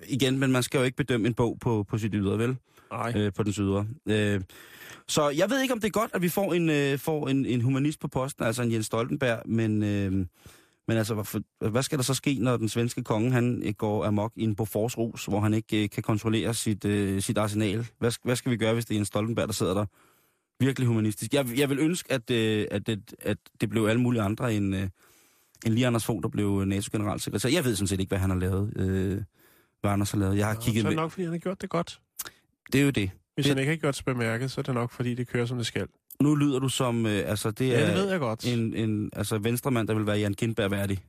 [0.08, 2.58] igen, men man skal jo ikke bedømme en bog på, på sit ydre, vel?
[2.92, 3.14] Nej.
[3.16, 3.88] Øh, på den ydre.
[4.06, 4.42] Øh,
[5.08, 7.46] så jeg ved ikke, om det er godt, at vi får en, øh, får en,
[7.46, 10.12] en humanist på posten, altså en Jens Stoltenberg, men, øh,
[10.88, 14.06] men altså, hvad, hvad skal der så ske, når den svenske konge, han øh, går
[14.06, 14.94] amok i en Bofors
[15.26, 17.88] hvor han ikke øh, kan kontrollere sit, øh, sit arsenal?
[18.00, 19.86] Hvad, hvad skal vi gøre, hvis det er en Stoltenberg, der sidder der?
[20.60, 21.34] Virkelig humanistisk.
[21.34, 24.76] Jeg, jeg vil ønske, at, øh, at, det, at det blev alle mulige andre end,
[24.76, 24.88] øh,
[25.66, 27.50] end lige Anders Fogh, der blev NATO-generalsekretær.
[27.50, 28.74] Jeg ved sådan set ikke, hvad han har lavet.
[28.76, 29.22] Øh,
[29.82, 30.38] hvad Anders har lavet.
[30.38, 30.82] Jeg har Nå, kigget...
[30.82, 32.00] så er det nok, fordi han har gjort det godt.
[32.74, 33.12] Det er jo det.
[33.36, 35.46] Hvis Det- han ikke har gjort sig bemærket, så er det nok, fordi det kører,
[35.46, 35.88] som det skal.
[36.22, 37.06] Nu lyder du som...
[37.06, 38.54] Øh, altså, det er Ja, det ved jeg godt.
[38.54, 41.00] en, en altså, venstremand, der vil være Jan Kindberg værdig.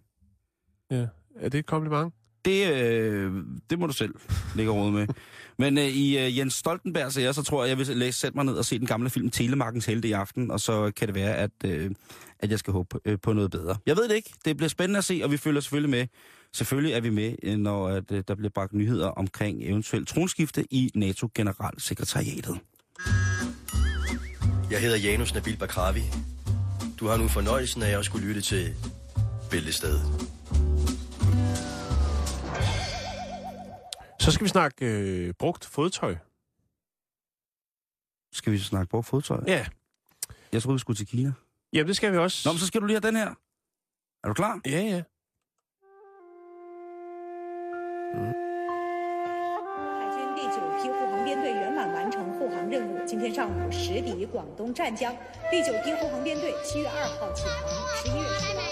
[0.90, 1.06] Ja.
[1.40, 2.14] Er det et kompliment?
[2.44, 3.32] Det, øh,
[3.70, 4.14] det må du selv
[4.56, 5.06] lægge råd med.
[5.58, 8.44] Men øh, i øh, Jens Stoltenberg så, så tror jeg, jeg vil læse, sætte mig
[8.44, 11.34] ned og se den gamle film Telemarkens Helte i aften, og så kan det være,
[11.36, 11.90] at, øh,
[12.38, 13.76] at jeg skal håbe øh, på noget bedre.
[13.86, 14.30] Jeg ved det ikke.
[14.44, 16.06] Det bliver spændende at se, og vi følger selvfølgelig med.
[16.54, 20.66] Selvfølgelig er vi med, øh, når at, øh, der bliver bragt nyheder omkring eventuelt tronskifte
[20.70, 22.58] i NATO-generalsekretariatet.
[24.70, 26.02] Jeg hedder Janus Nabil Bakravi.
[27.00, 28.74] Du har nu fornøjelsen af at skulle lytte til
[29.50, 30.00] Bæltestedet.
[34.20, 36.16] Så skal vi snakke øh, brugt fodtøj.
[38.32, 39.44] Skal vi snakke på fodtøj?
[39.46, 39.66] Ja.
[40.52, 41.32] Jeg troede, vi skulle til Kina.
[41.72, 42.48] Jamen, det skal vi også.
[42.48, 43.34] Nå, men så skal du lige have den her.
[44.24, 44.60] Er du klar?
[44.66, 45.02] Ja, ja.
[48.12, 48.18] 海
[50.14, 55.14] 军第九批护航编队圆满完成护航任务，今天上午驶抵广东湛江。
[55.51, 58.62] 第九批护航编队七月二号启航，十一月十号。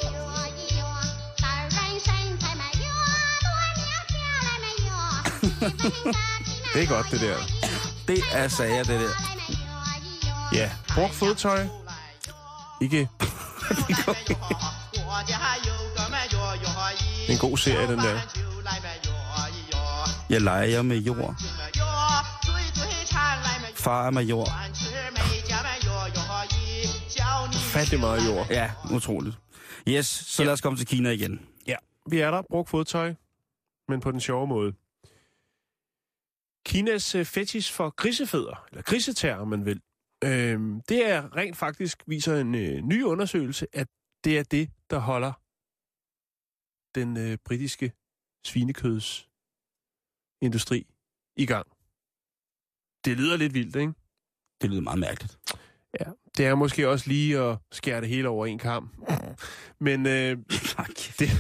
[6.73, 7.37] Det er godt, det der.
[8.07, 9.11] Det er sager, det der.
[10.53, 11.67] Ja, brugt fodtøj.
[12.81, 13.09] Ikke
[17.29, 18.40] en god serie, den der.
[20.31, 21.35] Jeg leger med jord.
[23.75, 24.47] Far er major.
[27.75, 28.47] Fattig meget jord.
[28.51, 29.39] Ja, utroligt.
[29.89, 31.47] Yes, så lad os komme til Kina igen.
[31.67, 31.77] Ja,
[32.11, 32.43] vi er der.
[32.51, 33.15] Brugt fodtøj,
[33.89, 34.73] men på den sjove måde.
[36.67, 39.81] Kinas øh, fetish for grisefødder, eller grisetær, om man vil,
[40.25, 43.89] øhm, det er rent faktisk, viser en øh, ny undersøgelse, at
[44.25, 45.33] det er det, der holder
[46.95, 47.93] den øh, britiske
[50.41, 50.87] svinekødsindustri
[51.37, 51.67] i gang.
[53.05, 53.93] Det lyder lidt vildt, ikke?
[54.61, 55.39] Det lyder meget mærkeligt.
[56.01, 58.91] Ja, det er måske også lige at skære det hele over en kamp.
[59.79, 60.37] Men øh,
[61.19, 61.31] det,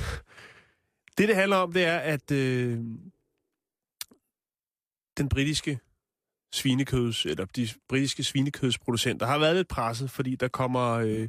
[1.19, 2.79] det, det handler om, det er, at øh,
[5.19, 5.79] den britiske
[6.53, 11.29] svinekøds, eller de britiske svinekødsproducenter har været lidt presset, fordi der kommer, øh,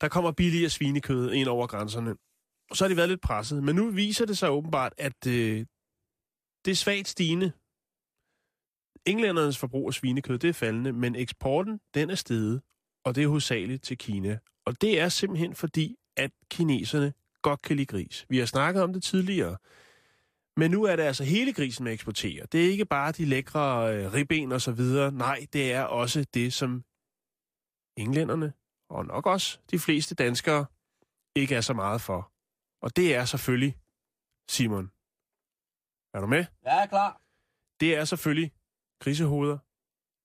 [0.00, 2.16] der kommer billigere svinekød ind over grænserne.
[2.70, 3.62] Og så har de været lidt presset.
[3.62, 5.66] Men nu viser det sig åbenbart, at øh,
[6.64, 7.52] det er svagt stigende.
[9.06, 12.62] Englændernes forbrug af svinekød, det er faldende, men eksporten, den er steget,
[13.04, 14.38] og det er hovedsageligt til Kina.
[14.64, 18.26] Og det er simpelthen fordi, at kineserne godt kan lide gris.
[18.28, 19.56] Vi har snakket om det tidligere.
[20.56, 22.46] Men nu er det altså hele grisen, man eksporterer.
[22.46, 25.12] Det er ikke bare de lækre øh, ribben og så videre.
[25.12, 26.84] Nej, det er også det, som
[27.96, 28.52] englænderne,
[28.90, 30.66] og nok også de fleste danskere,
[31.36, 32.32] ikke er så meget for.
[32.82, 33.76] Og det er selvfølgelig,
[34.48, 34.90] Simon.
[36.14, 36.44] Er du med?
[36.64, 37.20] Ja, klar.
[37.80, 38.52] Det er selvfølgelig
[39.02, 39.58] grisehoveder,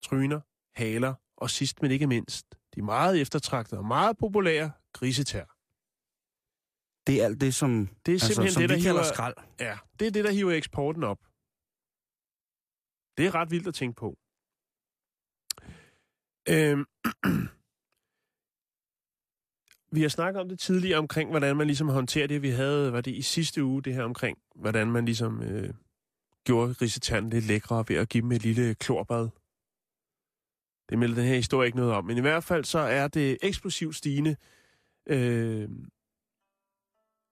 [0.08, 0.42] tryner,
[0.80, 2.46] haler og sidst men ikke mindst,
[2.76, 5.46] de meget eftertragtede og meget populære grisetær.
[7.08, 7.72] Det er alt det, som,
[8.06, 9.36] Det er simpelthen altså, som det, der vi kalder hiver- skrald.
[9.60, 11.20] Ja, det er det, der hiver eksporten op.
[13.18, 14.10] Det er ret vildt at tænke på.
[16.54, 16.84] Øhm,
[19.96, 22.42] vi har snakket om det tidligere omkring, hvordan man ligesom håndterer det.
[22.42, 25.74] Vi havde, var det i sidste uge, det her omkring, hvordan man ligesom øh,
[26.44, 29.30] gjorde risetanden lidt lækre ved at give dem et lille klorbad.
[30.90, 32.06] Det melder den her historie ikke noget om.
[32.06, 34.36] Men i hvert fald så er det eksplosivt stigende
[35.08, 35.70] øh,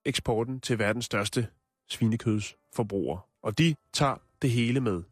[0.05, 1.47] eksporten til verdens største
[1.89, 3.29] svinekødsforbruger.
[3.41, 5.03] Og de tager det hele med.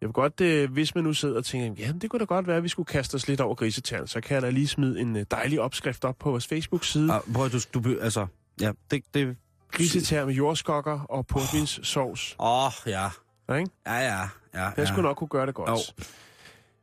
[0.00, 2.46] Jeg vil godt, øh, hvis man nu sidder og tænker, ja, det kunne da godt
[2.46, 5.00] være, at vi skulle kaste os lidt over grisetæren, så kan jeg da lige smide
[5.00, 7.12] en øh, dejlig opskrift op på vores Facebook-side.
[7.12, 8.26] Ah, prøv, at du, du, altså,
[8.60, 9.36] ja, det, det...
[9.72, 12.36] Grisetær med jordskokker og portvinssovs.
[12.38, 13.08] Åh, oh, ja.
[13.48, 13.70] Ja, ikke?
[13.86, 14.20] Ja, ja,
[14.54, 14.62] ja.
[14.62, 14.86] Jeg ja.
[14.86, 15.70] skulle nok kunne gøre det godt.
[15.70, 15.76] Jo.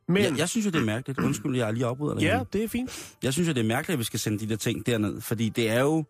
[0.08, 1.18] Men, Jeg, jeg synes jo, det er mærkeligt.
[1.20, 2.22] Undskyld, jeg lige afbryder dig.
[2.22, 3.14] ja, det er fint.
[3.22, 5.48] Jeg synes jo, det er mærkeligt, at vi skal sende de der ting derned, fordi
[5.48, 6.04] det er jo,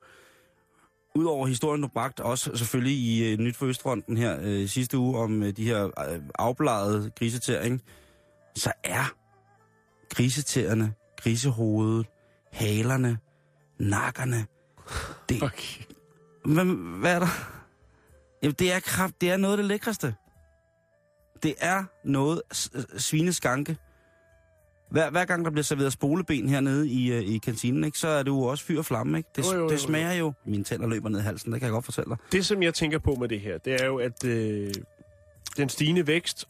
[1.18, 5.18] udover historien, du bragte, også selvfølgelig i uh, Nyt for Østfronten her uh, sidste uge
[5.18, 7.80] om uh, de her uh, afbladede grisetæer, ikke?
[8.56, 9.14] så er
[10.14, 12.06] grisetæerne, grisehovedet,
[12.52, 13.18] halerne,
[13.78, 14.46] nakkerne,
[15.28, 15.84] det, Okay.
[16.44, 16.64] hvad,
[16.98, 17.26] hvad er der?
[18.42, 20.14] Jamen, det er kraft, det er noget af det lækreste.
[21.42, 22.42] Det er noget
[22.98, 23.76] svineskanke.
[24.90, 28.22] Hver, hver gang der bliver serveret spoleben hernede i, øh, i kantinen, ikke, så er
[28.22, 29.18] det jo også fyr og flamme.
[29.18, 29.30] Ikke?
[29.36, 30.32] Det, Jo, jo, jo, det smager jo.
[30.46, 32.16] Mine tænder løber ned i halsen, det kan jeg godt fortælle dig.
[32.32, 34.70] Det, som jeg tænker på med det her, det er jo, at øh,
[35.56, 36.44] den stigende vækst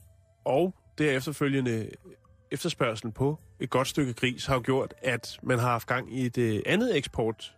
[0.45, 1.91] og det efterfølgende
[2.51, 6.27] efterspørgsel på et godt stykke gris har jo gjort, at man har haft gang i
[6.27, 7.55] et øh, andet eksport,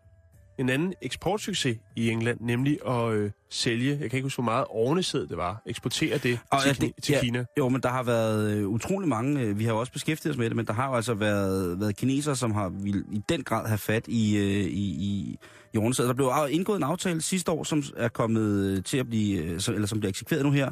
[0.61, 4.65] en anden eksportsucces i England, nemlig at øh, sælge, jeg kan ikke huske, hvor meget
[4.71, 7.21] ornesæd det var, eksportere det Og til, ja, det- til ja.
[7.21, 7.45] Kina.
[7.59, 10.39] Jo, men der har været øh, utrolig mange, øh, vi har jo også beskæftiget os
[10.39, 13.45] med det, men der har jo altså været, været kinesere, som har vil, i den
[13.45, 15.39] grad have fat i, øh, i, i,
[15.75, 16.09] i ordensædet.
[16.09, 19.61] Der blev indgået en aftale sidste år, som er kommet øh, til at blive, øh,
[19.75, 20.71] eller som bliver eksekveret nu her.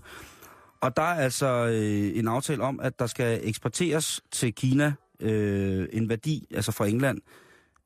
[0.81, 5.87] Og der er altså øh, en aftale om, at der skal eksporteres til Kina øh,
[5.93, 7.19] en værdi, altså fra England,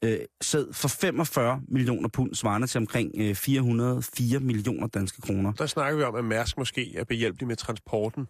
[0.05, 5.53] øh, sæd for 45 millioner pund, svarende til omkring øh, 404 millioner danske kroner.
[5.53, 8.27] Der snakker vi om, at Mærsk måske er behjælpelig med transporten.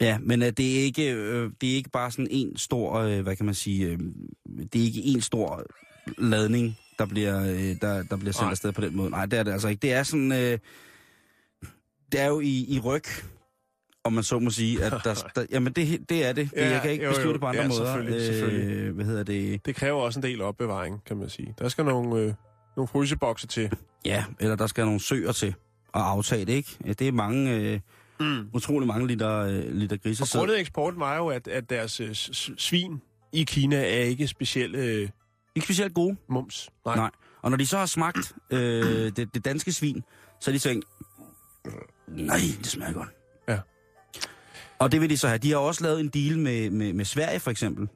[0.00, 3.20] Ja, men øh, det, er ikke, øh, det er ikke bare sådan en stor, øh,
[3.20, 3.98] hvad kan man sige, øh,
[4.72, 5.64] det er ikke en stor
[6.18, 8.50] ladning, der bliver, øh, der, der bliver sendt Nej.
[8.50, 9.10] afsted på den måde.
[9.10, 9.80] Nej, det er det altså ikke.
[9.80, 10.58] Det er sådan, øh,
[12.12, 13.04] det er jo i, i ryg,
[14.04, 16.50] om man så må sige, at der, der jamen det, det er det.
[16.50, 17.32] det Ja, jeg kan ikke jo, beskrive jo.
[17.32, 17.84] det på andre Ja, måder.
[17.84, 18.90] selvfølgelig, selvfølgelig.
[18.92, 19.66] hvad hedder det?
[19.66, 21.54] Det kræver også en del opbevaring, kan man sige.
[21.58, 22.32] Der skal nogle, øh,
[22.76, 23.70] nogle frysebokse til.
[24.04, 25.46] Ja, eller der skal nogle søer til
[25.94, 26.78] at aftage det, ikke?
[26.98, 27.80] Det er mange, øh,
[28.20, 28.48] Mm.
[28.52, 30.38] utrolig mange liter, øh, liter Og grisesæd.
[30.40, 32.14] grundet eksporten var jo, at, at deres øh,
[32.58, 33.00] svin
[33.32, 35.08] i Kina er ikke specielt øh,
[35.54, 36.16] Ikke specielt gode.
[36.28, 36.70] mums.
[36.86, 37.10] Nej.
[37.42, 40.02] Og når de så har smagt øh, det, det danske svin,
[40.40, 40.84] så har de tænkt,
[42.08, 43.08] nej, det smager godt.
[44.78, 45.38] Og det vil de så have.
[45.38, 47.88] De har også lavet en deal med, med, med Sverige, for eksempel.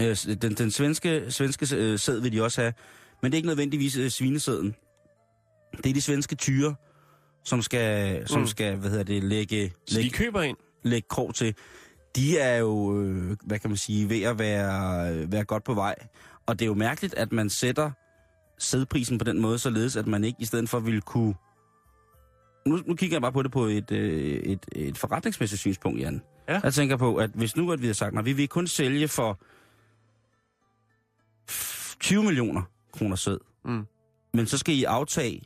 [0.00, 2.72] Øh, den, den svenske, svenske øh, sæd vil de også have.
[3.22, 4.74] Men det er ikke nødvendigvis øh, svinesæden.
[5.76, 6.74] Det er de svenske tyre,
[7.44, 8.46] som skal, som Mm.
[8.46, 10.56] skal hvad hedder det, lægge, Så de lægge, køber ind.
[10.82, 11.54] lægge krog til.
[12.16, 15.94] De er jo, øh, hvad kan man sige, ved at være, være godt på vej.
[16.46, 17.90] Og det er jo mærkeligt, at man sætter
[18.58, 21.34] sædprisen på den måde, således at man ikke i stedet for ville kunne...
[22.66, 26.22] Nu, nu kigger jeg bare på det på et, øh, et, et forretningsmæssigt synspunkt, Jan.
[26.48, 26.60] Ja.
[26.64, 29.08] Jeg tænker på, at hvis nu at vi har sagt, at vi vil kun sælge
[29.08, 29.38] for
[32.00, 33.86] 20 millioner kroner sæd, Mm.
[34.34, 35.42] men så skal I aftage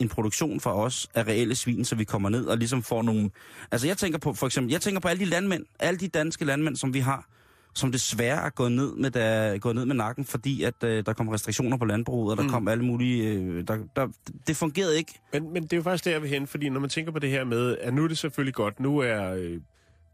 [0.00, 3.30] en produktion for os af reelle svin, så vi kommer ned og ligesom får nogle...
[3.70, 6.44] Altså jeg tænker på, for eksempel, jeg tænker på alle de landmænd, alle de danske
[6.44, 7.28] landmænd, som vi har,
[7.74, 11.12] som desværre er gået ned med, der, gået ned med nakken, fordi at øh, der
[11.12, 12.48] kom restriktioner på landbruget, og der Mm.
[12.48, 13.28] kom alle mulige...
[13.28, 14.08] Øh, der, der,
[14.46, 15.20] det fungerede ikke.
[15.32, 17.18] Men, men det er jo faktisk der, jeg vil hen, fordi når man tænker på
[17.18, 19.60] det her med, at nu er det selvfølgelig godt, nu er øh,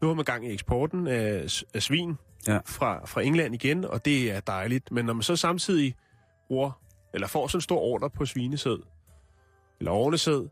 [0.01, 2.17] nu har man gang i eksporten af, af svin
[2.47, 2.59] Ja.
[2.65, 4.91] fra, fra England igen, og det er dejligt.
[4.91, 5.95] Men når man så samtidig
[6.47, 6.71] bruger,
[7.13, 8.77] eller får sådan en stor ordre på svinesæd,
[9.79, 10.47] eller ornesæd,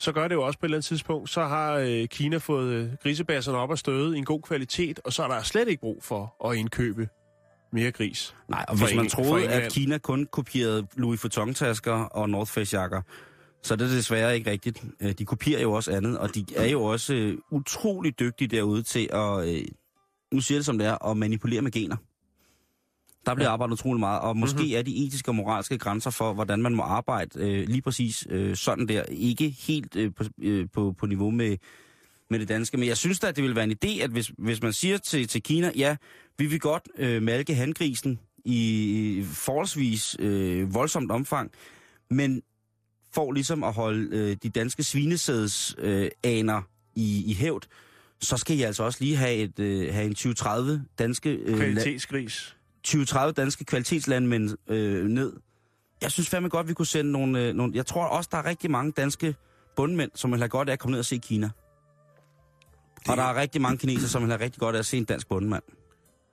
[0.00, 2.72] så gør det jo også på et eller andet tidspunkt, så har øh, Kina fået
[2.72, 5.80] øh, grisebasserne op og støde i en god kvalitet, og så er der slet ikke
[5.80, 7.08] brug for at indkøbe
[7.72, 8.34] mere gris.
[8.48, 12.50] Nej, og hvis man Eng- for troede, at Kina kun kopierede Louis Vuitton-tasker og North
[12.50, 13.02] Face-jakker,
[13.62, 14.84] så er det desværre ikke rigtigt.
[15.00, 18.82] Øh, De kopierer jo også andet, og de er jo også øh, utrolig dygtige derude
[18.82, 19.62] til at, øh,
[20.32, 21.96] nu siger det som det er, at manipulere med gener.
[23.26, 23.52] Der bliver Ja.
[23.52, 24.76] arbejdet utrolig meget, og måske mm-hmm.
[24.76, 28.56] er de etiske og moralske grænser for, hvordan man må arbejde øh, lige præcis øh,
[28.56, 31.56] sådan der, ikke helt øh, på, øh, på, på niveau med,
[32.30, 32.76] med det danske.
[32.76, 34.98] Men jeg synes da, at det vil være en idé, at hvis, hvis man siger
[34.98, 35.96] til, til Kina, ja,
[36.38, 41.50] vi vil godt øh, malke handgrisen i forholdsvis øh, voldsomt omfang,
[42.10, 42.42] men
[43.14, 46.62] for ligesom at holde øh, de danske svinesæds øh, aner
[46.94, 47.62] i, i hævd,
[48.20, 52.55] så skal I altså også lige have, et, øh, have en 2030 danske, øh, Kvalitetsgris.
[52.86, 55.32] 20-30 danske kvalitetslandmænd øh, ned.
[56.02, 57.72] Jeg synes fandme godt, vi kunne sende nogle, øh, nogle...
[57.76, 59.34] Jeg tror også, der er rigtig mange danske
[59.76, 61.46] bundmænd, som vil have godt af at komme ned og se Kina.
[61.46, 63.08] Det...
[63.10, 65.04] Og der er rigtig mange kinesere, som vil have rigtig godt af at se en
[65.04, 65.62] dansk bundmand.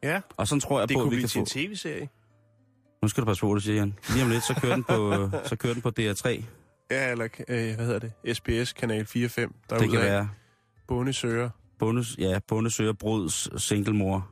[0.04, 1.40] Ja, Og sådan tror jeg det på, at vi kan til få...
[1.40, 2.10] en tv-serie.
[3.02, 3.94] Nu skal du passe på, hvad du siger, Jan.
[4.14, 6.44] Lige om lidt, så kører den på, så kører den på DR3.
[6.92, 8.38] Ja, eller øh, hvad hedder det?
[8.38, 9.08] SBS Kanal 4-5.
[9.70, 10.30] Der Det kan af være
[10.88, 11.50] bondesøger.
[11.80, 14.30] bonus, ja, bondesøger, bruds, singlemor.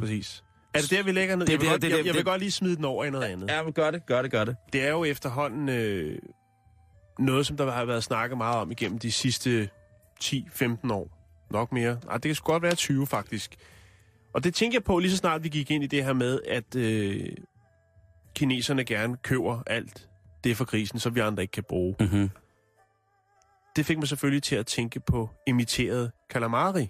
[0.00, 0.44] Præcis.
[0.74, 1.46] Er det der, vi lægger ned?
[1.46, 3.04] Det jeg, vil der, godt, det jeg, jeg vil det- godt lige smide den over
[3.04, 3.50] i noget andet.
[3.50, 4.56] Ja, men gør det, gør det, gør det.
[4.72, 6.18] Det er jo efterhånden øh,
[7.18, 9.68] noget, som der har været snakket meget om igennem de sidste
[10.24, 11.10] 10-15 år.
[11.50, 11.98] Nok mere.
[12.08, 13.56] Ej, det kan sgu godt være 20, faktisk.
[14.34, 16.40] Og det tænker jeg på lige så snart vi gik ind i det her med,
[16.48, 17.26] at øh,
[18.34, 20.08] kineserne gerne køber alt
[20.44, 21.96] det for krisen, som vi andre ikke kan bruge.
[22.00, 22.30] Mm-hmm.
[23.76, 26.88] Det fik mig selvfølgelig til at tænke på imiteret calamari.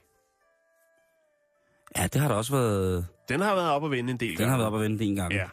[1.98, 3.06] Ja, det har der også været...
[3.28, 4.50] Den har været op at vende en del Den gange.
[4.50, 5.32] har været op at vende en gang.
[5.32, 5.48] Ja.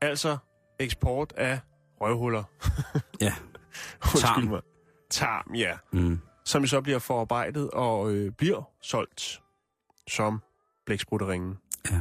[0.00, 0.36] Altså
[0.78, 1.60] eksport af
[2.00, 2.42] røvhuller.
[3.20, 3.32] Ja.
[4.16, 4.42] Tarm.
[4.42, 4.60] mig.
[5.10, 5.72] Tarm, ja.
[5.92, 6.18] Mm.
[6.44, 9.42] Som så bliver forarbejdet og øh, bliver solgt
[10.08, 10.42] som
[10.86, 11.58] blæksprutterringen.
[11.90, 12.00] Ja.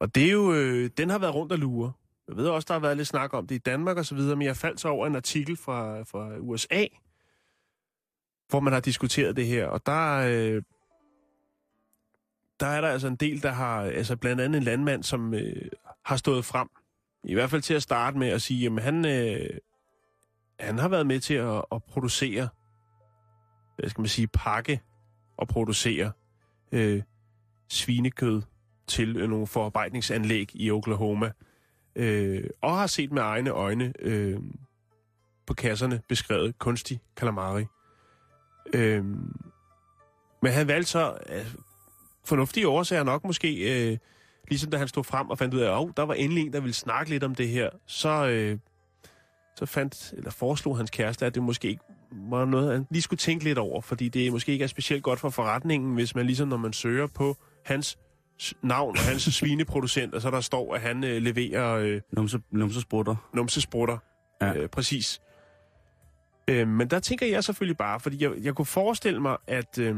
[0.00, 1.92] Og det er jo, øh, den har været rundt og lure.
[2.28, 4.36] Jeg ved også, der har været lidt snak om det i Danmark og så videre,
[4.36, 6.84] men jeg faldt så over en artikel fra, fra USA,
[8.48, 10.62] hvor man har diskuteret det her, og der, øh,
[12.60, 15.68] der er der altså en del, der har, altså blandt andet en landmand, som øh,
[16.04, 16.68] har stået frem,
[17.24, 19.58] i hvert fald til at starte med at sige, at han, øh,
[20.60, 22.48] han har været med til at, at producere,
[23.78, 24.80] hvad skal man sige, pakke
[25.36, 26.12] og producere
[26.72, 27.02] øh,
[27.68, 28.42] svinekød
[28.86, 31.32] til øh, nogle forarbejdningsanlæg i Oklahoma,
[31.96, 34.40] øh, og har set med egne øjne øh,
[35.46, 37.64] på kasserne beskrevet kunstig calamari.
[38.74, 39.04] Øh,
[40.42, 41.54] men han valgte så, øh,
[42.24, 43.56] fornuftige årsager nok måske,
[43.90, 43.98] øh,
[44.48, 46.52] ligesom da han stod frem og fandt ud af, at oh, der var endelig en,
[46.52, 48.58] der ville snakke lidt om det her, så, øh,
[49.56, 51.82] så fandt, eller foreslog hans kæreste, at det måske ikke
[52.12, 55.20] var noget, han lige skulle tænke lidt over, fordi det måske ikke er specielt godt
[55.20, 57.98] for forretningen, hvis man ligesom, når man søger på hans
[58.62, 63.16] navn og hans svineproducent, og så der står, at han øh, leverer øh, Numse, numsesprutter.
[63.34, 63.98] numsesprutter.
[64.42, 64.54] Ja.
[64.54, 65.20] Øh, præcis.
[66.48, 69.96] Øh, men der tænker jeg selvfølgelig bare, fordi jeg, jeg kunne forestille mig, at øh,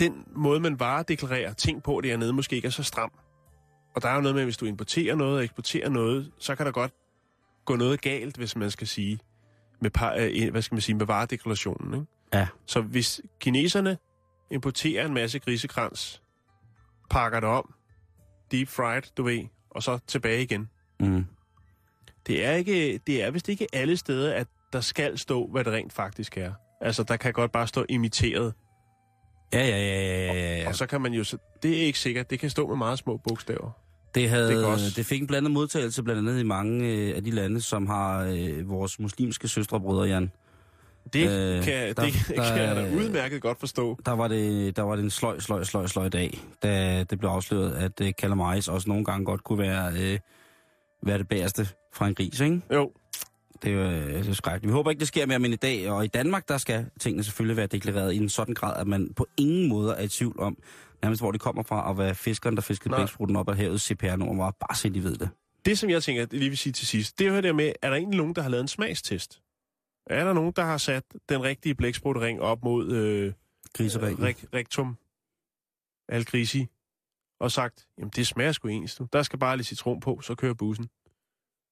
[0.00, 3.12] den måde, man varedeklarerer ting på dernede, måske ikke er så stram.
[3.94, 6.54] Og der er jo noget med, at hvis du importerer noget og eksporterer noget, så
[6.54, 6.92] kan der godt
[7.64, 9.18] gå noget galt, hvis man skal sige,
[9.80, 11.94] med, par, øh, hvad skal man sige, med varedeklarationen.
[11.94, 12.06] Ikke?
[12.34, 12.48] Ja.
[12.66, 13.98] Så hvis kineserne
[14.50, 16.22] importerer en masse grisekrans,
[17.10, 17.74] pakker det om,
[18.52, 20.68] deep fried, du ved, og så tilbage igen,
[21.00, 21.26] Mm.
[22.26, 25.72] det er, ikke, det er vist ikke alle steder, at der skal stå, hvad det
[25.72, 26.52] rent faktisk er.
[26.80, 28.54] Altså, der kan godt bare stå imiteret,
[29.52, 30.68] Ja, ja, ja, ja, ja, ja.
[30.68, 31.24] og så kan man jo...
[31.24, 32.30] Så, det er ikke sikkert.
[32.30, 33.70] Det kan stå med meget små bogstaver.
[34.14, 37.24] Det, havde, Det også- det fik en blandet modtagelse blandt andet i mange øh, af
[37.24, 40.32] de lande, som har øh, vores muslimske søstre og brødre, Jan.
[41.12, 43.98] Det, Øh, kan, der- det der- kan jeg da udmærket godt forstå.
[44.06, 47.30] Der var det, der var det en sløj, sløj, sløj, sløj dag, da det blev
[47.30, 50.18] afsløret, at øh, calamaris også nogle gange godt kunne være, øh,
[51.02, 52.60] være det bagerste fra en gris, ikke?
[52.74, 52.92] Jo,
[53.62, 54.70] Det er jo øh, det er skrækkeligt.
[54.70, 57.24] Vi håber ikke, det sker mere, men i dag og i Danmark, der skal tingene
[57.24, 60.40] selvfølgelig være deklareret i en sådan grad, at man på ingen måde er i tvivl
[60.40, 60.58] om,
[61.02, 64.44] nærmest hvor de kommer fra, og hvad fiskeren, der fiskede blækspruten op af havet, CPR-nummer
[64.44, 65.30] var, bare så de ved det.
[65.64, 67.72] det som jeg tænker, det lige vil sige til sidst, det er jo det med,
[67.82, 69.42] er der egentlig nogen, der har lavet en smagstest?
[70.06, 73.32] Er der nogen, der har sat den rigtige blæksprutring op mod øh,
[73.74, 74.24] Griseringen.
[74.24, 74.96] rek, rektum
[76.08, 76.66] algrisi
[77.40, 79.00] og sagt, jamen det smager sgu ens.
[79.12, 80.88] Der skal bare lidt citron på, så kører bussen.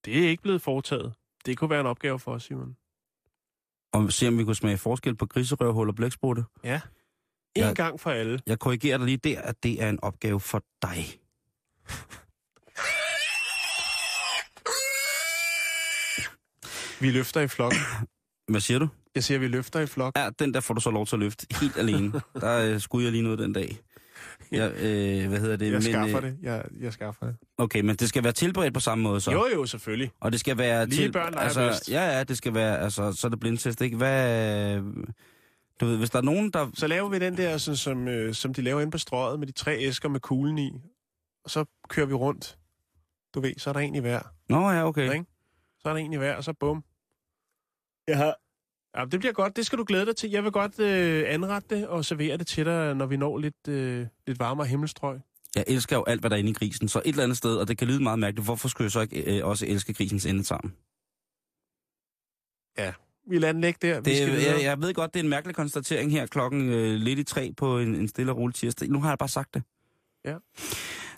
[0.04, 1.12] Det er ikke blevet foretaget.
[1.46, 2.76] Det kunne være en opgave for os, Simon.
[3.92, 6.44] Og se, om vi kunne smage forskel på griserøvhul og blæksprutte.
[6.64, 6.80] Ja.
[7.54, 7.72] En Ja.
[7.72, 8.40] gang for alle.
[8.46, 11.04] Jeg korrigerer dig lige der, at det er en opgave for dig.
[17.00, 17.72] Vi løfter i flok.
[18.48, 18.88] Hvad siger du?
[19.14, 20.12] Jeg siger, vi løfter i flok.
[20.18, 22.12] Ja, den der får du så lov til at løfte helt alene.
[22.40, 23.78] Der øh, skulle jeg lige noget den dag.
[24.52, 25.72] Jeg, øh, hvad hedder det?
[25.72, 26.38] Jeg skaffer øh, det.
[26.42, 27.36] Jeg, jeg skaffer det.
[27.58, 29.32] Okay, men det skal være tilberedt på samme måde så.
[29.32, 30.10] Jo, jo, selvfølgelig.
[30.20, 31.12] Og det skal være Lige til...
[31.12, 31.90] børn altså, bedst.
[31.90, 32.78] Ja, ja, det skal være...
[32.78, 33.96] Altså, så er det blindtest, ikke?
[33.96, 34.80] Hvad...
[35.80, 36.70] Du ved, hvis der er nogen, der...
[36.74, 39.46] Så laver vi den der, sådan, som, øh, som de laver inde på strøget med
[39.46, 40.72] de tre æsker med kuglen i.
[41.44, 42.58] og så kører vi rundt.
[43.34, 44.20] Du ved, så er der en i hver.
[44.48, 45.12] Nå ja, okay.
[45.12, 45.24] Ikke?
[45.78, 46.84] Så er der en i hver, og så bum.
[48.08, 48.34] Jeg har...
[48.96, 49.56] Ja, det bliver godt.
[49.56, 50.30] Det skal du glæde dig til.
[50.30, 53.68] Jeg vil godt øh, anrette det og servere det til dig, når vi når lidt,
[53.68, 55.20] øh, lidt varmere himmelstrøg.
[55.54, 56.88] Jeg elsker jo alt, hvad der er inde i grisen.
[56.88, 59.00] Så et eller andet sted, og det kan lyde meget mærkeligt, hvorfor skulle jeg så
[59.00, 60.72] ikke øh, også elske grisens endetarm?
[63.28, 64.00] Vi lader den ligge der.
[64.00, 64.54] vi Det, skal videre.
[64.54, 67.52] jeg, jeg ved godt, det er en mærkelig konstatering her klokken øh, lidt i tre
[67.56, 68.88] på en, en stille og rolig tirsdag.
[68.88, 69.62] Nu har jeg bare sagt det.
[70.24, 70.36] Ja.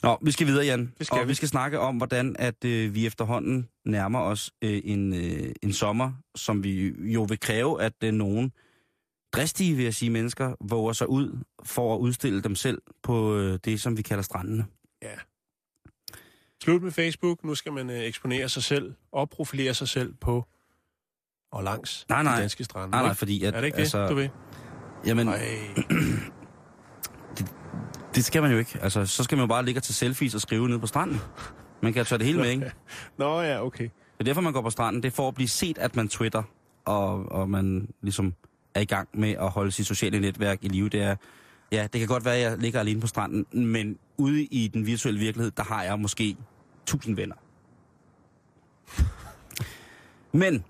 [0.03, 0.93] Nå, vi skal videre, Jan.
[0.99, 1.29] Det skal og vi.
[1.29, 1.35] vi.
[1.35, 6.13] skal snakke om, hvordan at øh, vi efterhånden nærmer os øh, en, øh, en sommer,
[6.35, 8.53] som vi jo vil kræve, at øh, nogen
[9.33, 13.59] dristige, vil jeg sige, mennesker våger sig ud for at udstille dem selv på øh,
[13.65, 14.67] det, som vi kalder strandene.
[15.03, 15.15] Ja.
[16.63, 17.45] Slut med Facebook.
[17.45, 20.45] Nu skal man øh, eksponere sig selv og profilere sig selv på
[21.53, 22.35] og langs Nej, nej.
[22.35, 22.91] de danske strande.
[22.91, 23.55] Nej, nej, fordi at...
[23.55, 24.29] er det ikke det, altså, du ved?
[25.07, 25.47] Jamen, Nej.
[28.15, 28.79] det skal man jo ikke.
[28.83, 31.21] Altså, så skal man jo bare ligge til selfies og skrive ned på stranden.
[31.81, 32.73] Man kan tage det hele med, ikke?
[33.19, 33.85] Nå ja, okay.
[33.85, 35.03] Det er derfor, man går på stranden.
[35.03, 36.43] Det er for at blive set, at man twitter,
[36.85, 38.35] og, og man ligesom
[38.75, 40.89] er i gang med at holde sit sociale netværk i live.
[40.89, 41.17] Det er,
[41.73, 44.87] ja, det kan godt være, at jeg ligger alene på stranden, men ude i den
[44.87, 46.37] virtuelle virkelighed, der har jeg måske
[46.87, 47.37] tusind venner.
[50.33, 50.65] Men,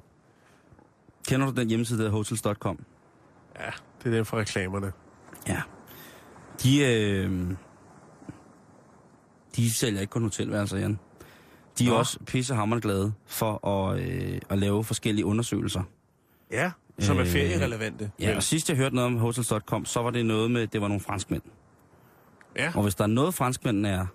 [1.28, 2.84] kender du den hjemmeside, der hedder hotels.com?
[3.60, 3.70] Ja,
[4.02, 4.92] det er den for reklamerne.
[5.48, 5.62] Ja.
[6.62, 7.50] De, øh,
[9.56, 10.98] de sælger ikke kun hotelværelser, Jan.
[11.78, 11.96] De er Nå.
[11.96, 15.82] også pissehammerende glade for at, øh, at lave forskellige undersøgelser.
[16.50, 18.10] Ja, som er Øh, ferierelevante.
[18.20, 18.36] Ja, vel?
[18.36, 21.00] og sidst jeg hørte noget om Hotels.com, så var det noget med, det var nogle
[21.00, 21.42] franskmænd.
[22.56, 22.72] ja.
[22.76, 24.06] Og hvis der er noget franskmændene er,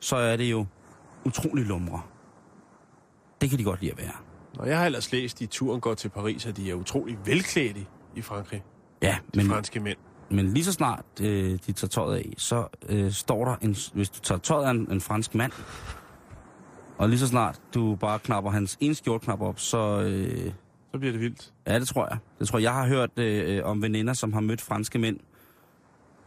[0.00, 0.66] så er det jo
[1.24, 2.02] utrolig lumre.
[3.40, 4.12] Det kan de godt lide at være.
[4.58, 7.18] Og jeg har ellers læst, at i turen går til Paris, at de er utrolig
[7.24, 8.64] velklædte i Frankrig.
[9.02, 9.98] Ja, De men, franske mænd.
[10.30, 14.10] Men lige så snart øh, de tager tøjet af, så øh, står der, en, hvis
[14.10, 15.52] du tager tøjet af en, en fransk mand,
[16.98, 20.00] og lige så snart du bare knapper hans ene skjortknap op, så...
[20.00, 20.52] Øh,
[20.92, 21.52] Så bliver det vildt.
[21.66, 22.18] Ja, det tror jeg.
[22.38, 22.62] Det tror jeg.
[22.64, 25.18] Jeg har hørt øh, om veninder, som har mødt franske mænd,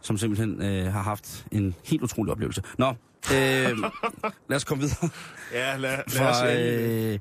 [0.00, 2.62] som simpelthen øh, har haft en helt utrolig oplevelse.
[2.78, 2.94] Nå, øh,
[4.48, 5.08] lad os komme videre.
[5.52, 7.18] Ja, lad, lad os Fra, endelig- øh,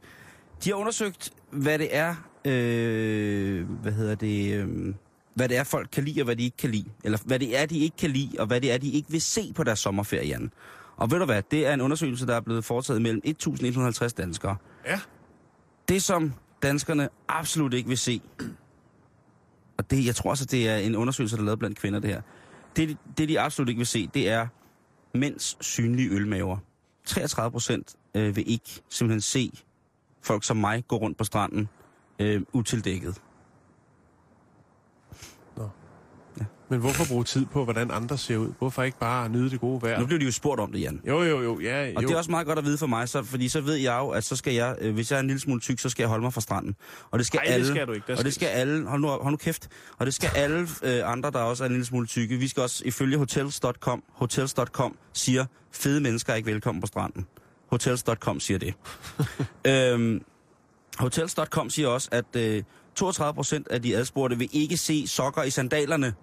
[0.63, 2.15] de har undersøgt, hvad det er,
[2.45, 4.93] øh, hvad hedder det, øh,
[5.34, 6.89] hvad det er, folk kan lide, og hvad de ikke kan lide.
[7.03, 9.21] Eller hvad det er, de ikke kan lide, og hvad det er, de ikke vil
[9.21, 10.51] se på deres sommerferie, Jan.
[10.97, 14.55] Og ved du hvad, det er en undersøgelse, der er blevet foretaget mellem 1.150 danskere.
[14.86, 14.99] Ja.
[15.89, 18.21] Det, som danskerne absolut ikke vil se,
[19.77, 21.99] og det, jeg tror også, at det er en undersøgelse, der er lavet blandt kvinder,
[21.99, 22.21] det her.
[22.75, 24.47] Det, det, de absolut ikke vil se, det er
[25.17, 26.57] mænds synlige ølmaver.
[27.05, 29.51] 33 procent øh, vil ikke simpelthen se
[30.21, 31.69] folk som mig gå rundt på stranden
[32.19, 33.21] øh, utildækket.
[36.72, 38.53] Men hvorfor bruge tid på, hvordan andre ser ud?
[38.59, 39.99] Hvorfor ikke bare nyde det gode vejr?
[39.99, 41.01] Nu blev de jo spurgt om det, Jan.
[41.07, 41.59] Jo, jo, jo.
[41.59, 41.93] Ja, jo.
[41.95, 43.99] Og det er også meget godt at vide for mig, så, fordi så ved jeg
[43.99, 46.03] jo, at så skal jeg, øh, hvis jeg er en lille smule tyk, så skal
[46.03, 46.76] jeg holde mig fra stranden.
[47.11, 48.05] Og det skal Ej, det alle, skal du ikke.
[48.07, 51.11] Der og det skal alle, hold nu, hold nu kæft, og det skal alle øh,
[51.11, 52.38] andre, der også er en lille smule tykke.
[52.38, 57.26] Vi skal også, ifølge hotels.com, hotels.com siger, fede mennesker er ikke velkommen på stranden.
[57.69, 58.74] Hotels.com siger det.
[59.93, 60.22] øhm,
[60.97, 62.63] hotels.com siger også, at øh,
[62.95, 66.13] 32 procent af de adspurgte vil ikke se sokker i sandalerne.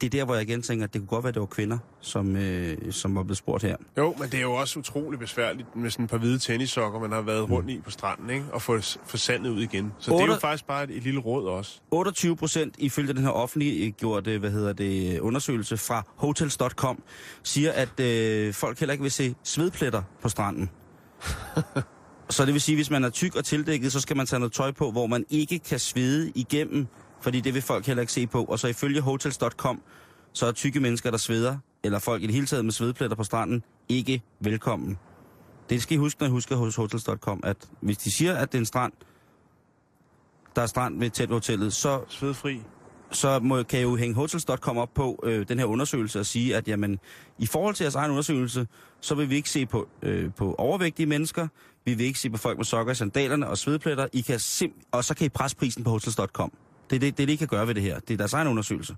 [0.00, 1.46] Det er der, hvor jeg igen tænker, at det kunne godt være, at det var
[1.46, 3.76] kvinder, som, øh, som var blevet spurgt her.
[3.98, 7.12] Jo, men det er jo også utrolig besværligt med sådan et par hvide tennissokker, man
[7.12, 8.44] har været rundt i på stranden, ikke?
[8.52, 9.92] Og få, få sandet ud igen.
[9.98, 11.80] Så det er jo faktisk bare et, et lille råd også.
[11.90, 17.02] 28 procent ifølge den her offentliggjorte hvad hedder det, undersøgelse fra hotels.com
[17.42, 20.70] siger, at øh, folk heller ikke vil se svedpletter på stranden.
[22.30, 24.40] så det vil sige, at hvis man er tyk og tildækket, så skal man tage
[24.40, 26.86] noget tøj på, hvor man ikke kan svede igennem,
[27.20, 28.44] fordi det vil folk heller ikke se på.
[28.44, 29.82] Og så ifølge hotels.com,
[30.32, 33.24] så er tykke mennesker, der sveder, eller folk i det hele taget med svedpletter på
[33.24, 34.98] stranden, ikke velkommen.
[35.70, 38.58] Det skal I huske, når I husker hos hotels.com, at hvis de siger, at det
[38.58, 38.92] er en strand,
[40.56, 42.62] der er strand ved tæt ved hotellet, så Svedfri.
[43.10, 46.56] så må, kan jeg jo hænge hotels.com op på øh, den her undersøgelse og sige,
[46.56, 46.98] at jamen,
[47.38, 48.66] i forhold til jeres egen undersøgelse,
[49.00, 51.48] så vil vi ikke se på, øh, på overvægtige mennesker,
[51.84, 54.82] vi vil ikke se på folk med sokker i sandalerne og svedpletter, I kan sim-
[54.92, 56.52] og så kan I presse prisen på hotels.com.
[56.90, 57.98] Det er det, det, I kan gøre ved det her.
[58.00, 58.96] Det er deres egen undersøgelse.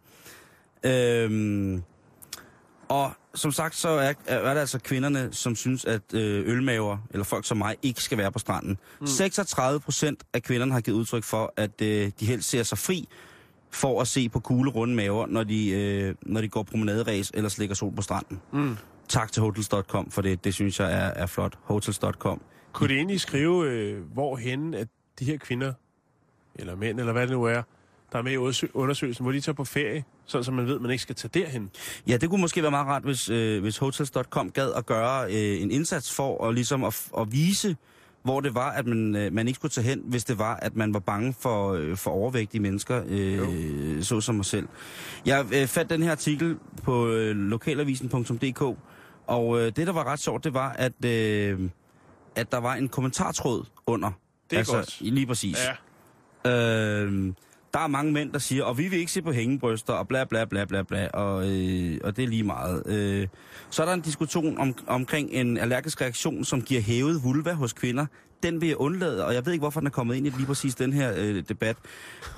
[0.85, 1.83] Øhm,
[2.89, 7.25] og som sagt, så er, er det altså kvinderne, som synes, at øh, ølmaver, eller
[7.25, 8.79] folk som mig, ikke skal være på stranden.
[9.01, 9.07] Mm.
[9.07, 13.09] 36 procent af kvinderne har givet udtryk for, at øh, de helst ser sig fri
[13.71, 17.49] for at se på kugle runde maver, når de, øh, når de går promenaderæs eller
[17.51, 18.41] slikker sol på stranden.
[18.53, 18.77] Mm.
[19.09, 20.45] Tak til hotels.com for det.
[20.45, 21.59] Det synes jeg er, er flot.
[21.63, 22.41] Hotels.com.
[22.73, 24.89] Kunne det egentlig skrive, øh, hvorhen at
[25.19, 25.73] de her kvinder,
[26.55, 27.63] eller mænd, eller hvad det nu er,
[28.13, 30.75] der er med i undersø- undersøgelsen, hvor de tager på ferie, Sådan, så man ved,
[30.75, 31.71] at man ikke skal tage derhen.
[32.07, 35.63] Ja, det kunne måske være meget rart, hvis, øh, hvis Hotels.com gad at gøre øh,
[35.63, 37.77] en indsats for at, ligesom at, at vise,
[38.23, 40.77] hvor det var, at man, øh, man ikke skulle tage hen, hvis det var, at
[40.77, 44.69] man var bange for, øh, for overvægtige mennesker, øh, så som mig selv.
[45.27, 48.63] Jeg øh, fandt den her artikel på øh, lokalavisen.dk,
[49.27, 51.61] og øh, det, der var ret sjovt, det var, at, øh,
[52.37, 54.11] at der var en kommentartråd under.
[54.51, 55.01] Det er godt.
[55.01, 55.57] Lige præcis.
[56.45, 56.51] Ja.
[56.51, 57.33] Øh,
[57.75, 60.25] der er mange mænd, der siger, og vi vil ikke se på hængebryster, og bla
[60.25, 62.83] bla bla bla bla, og, øh, og det er lige meget.
[62.87, 63.29] Øh,
[63.71, 67.73] så er der en diskussion om, omkring en allergisk reaktion, som giver hævet vulva hos
[67.73, 68.07] kvinder.
[68.43, 70.47] Den vil jeg undlade, og jeg ved ikke, hvorfor den er kommet ind i lige
[70.47, 71.77] præcis den her øh, debat.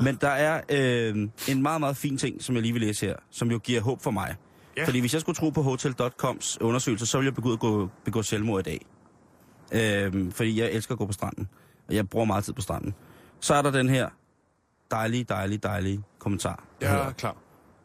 [0.00, 3.16] Men der er øh, en meget, meget fin ting, som jeg lige vil læse her,
[3.30, 4.34] som jo giver håb for mig.
[4.76, 4.86] Ja.
[4.86, 8.66] Fordi hvis jeg skulle tro på Hotel.coms undersøgelse, så ville jeg begå, gå, begå selvmord
[8.66, 8.86] i dag.
[9.72, 11.48] Øh, fordi jeg elsker at gå på stranden,
[11.88, 12.94] og jeg bruger meget tid på stranden.
[13.40, 14.08] Så er der den her
[14.90, 16.64] dejlige, dejlige, dejlige kommentar.
[16.80, 17.36] Jeg er klar.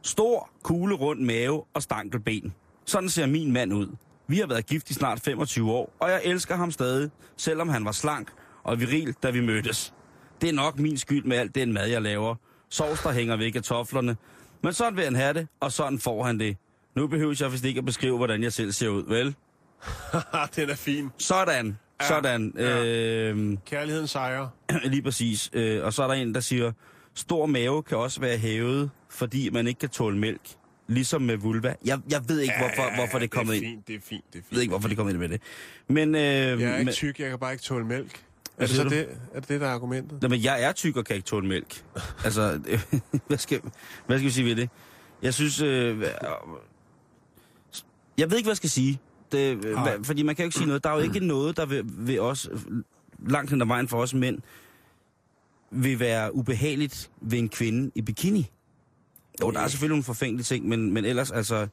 [0.01, 2.53] Stor, kugle rund mave og stankelben.
[2.85, 3.87] Sådan ser min mand ud.
[4.27, 7.85] Vi har været gift i snart 25 år, og jeg elsker ham stadig, selvom han
[7.85, 8.31] var slank
[8.63, 9.93] og viril, da vi mødtes.
[10.41, 12.35] Det er nok min skyld med alt den mad, jeg laver.
[12.69, 14.17] Sovs, der hænger ved kartoflerne.
[14.63, 16.57] Men sådan vil han have det, og sådan får han det.
[16.95, 19.35] Nu behøver jeg vist ikke at beskrive, hvordan jeg selv ser ud, vel?
[20.55, 21.09] den er fin.
[21.17, 22.53] Sådan, Ja, sådan.
[22.57, 22.85] ja.
[22.85, 24.47] Øh, Kærligheden sejrer.
[24.91, 25.49] Lige præcis.
[25.53, 26.71] Øh, og så er der en, der siger,
[27.13, 30.41] stor mave kan også være hævet, fordi man ikke kan tåle mælk.
[30.87, 31.75] Ligesom med vulva.
[31.85, 33.83] Jeg, jeg ved ikke, hvorfor, hvorfor det er kommet det er ind.
[33.87, 34.51] det er fint, det er fint.
[34.51, 35.41] Jeg ved ikke, hvorfor det er kommet ind med det.
[35.87, 38.23] Men, øh, Jeg er ikke men, tyk, jeg kan bare ikke tåle mælk.
[38.57, 38.89] Er det så du?
[38.89, 40.21] det, er det, det, der er argumentet?
[40.21, 41.83] Nå, men jeg er tyk og kan ikke tåle mælk.
[42.23, 42.59] altså,
[43.27, 43.61] hvad, skal,
[44.07, 44.69] hvad skal vi sige ved det?
[45.21, 45.61] Jeg synes...
[45.61, 46.01] Øh,
[48.17, 48.99] jeg ved ikke, hvad jeg skal sige.
[49.31, 50.03] Det, øh, Nej.
[50.03, 50.83] fordi man kan jo ikke sige noget.
[50.83, 52.49] Der er jo ikke noget, der vil, vil os,
[53.27, 54.39] langt hen ad vejen for os mænd,
[55.71, 58.51] vil være ubehageligt ved en kvinde i bikini.
[59.41, 61.67] Jo, der er selvfølgelig nogle forfængelige ting, men, men ellers altså...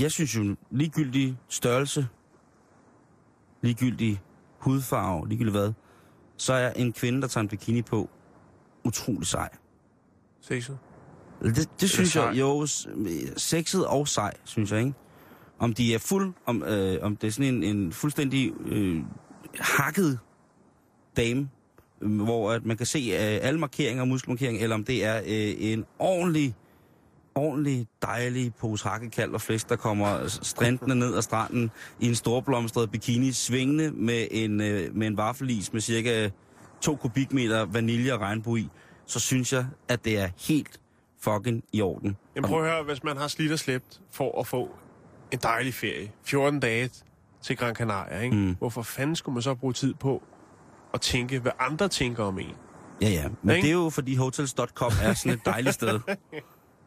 [0.00, 2.08] Jeg synes jo, ligegyldig størrelse,
[3.62, 4.22] ligegyldig
[4.58, 5.72] hudfarve, ligegyldigt hvad,
[6.36, 8.10] så er en kvinde, der tager en bikini på,
[8.84, 9.48] utrolig sej.
[10.40, 10.78] Sexet.
[11.42, 12.66] Det, det synes jeg, jo,
[13.36, 14.94] sexet og sej, synes jeg, ikke?
[15.60, 19.02] Om de er fuld, om, øh, om det er sådan en, en fuldstændig øh,
[19.58, 20.18] hakket
[21.16, 21.48] dame,
[22.00, 25.16] øh, hvor at man kan se øh, alle markeringer og muskelmarkeringer, eller om det er
[25.16, 26.54] øh, en ordentlig,
[27.34, 32.90] ordentlig dejlig pose hakkekald og flæsk, der kommer strændende ned ad stranden i en storblomstret
[32.90, 36.30] bikini, svingende med en, øh, med en vaffelis med cirka
[36.80, 38.68] 2 kubikmeter vanilje og regnbue i,
[39.06, 40.80] så synes jeg, at det er helt
[41.20, 42.16] fucking i orden.
[42.36, 44.68] Jamen prøv at høre, hvis man har slidt og slæbt for at få
[45.32, 46.90] en dejlig ferie, 14 dage
[47.42, 48.36] til Gran Canaria, ikke?
[48.36, 48.56] Mm.
[48.58, 50.22] hvorfor fanden skulle man så bruge tid på
[50.94, 52.46] at tænke, hvad andre tænker om en?
[53.02, 53.24] Ja, ja.
[53.42, 53.66] Men Ikke?
[53.66, 56.00] det er jo, fordi hotels.com er sådan et dejligt sted.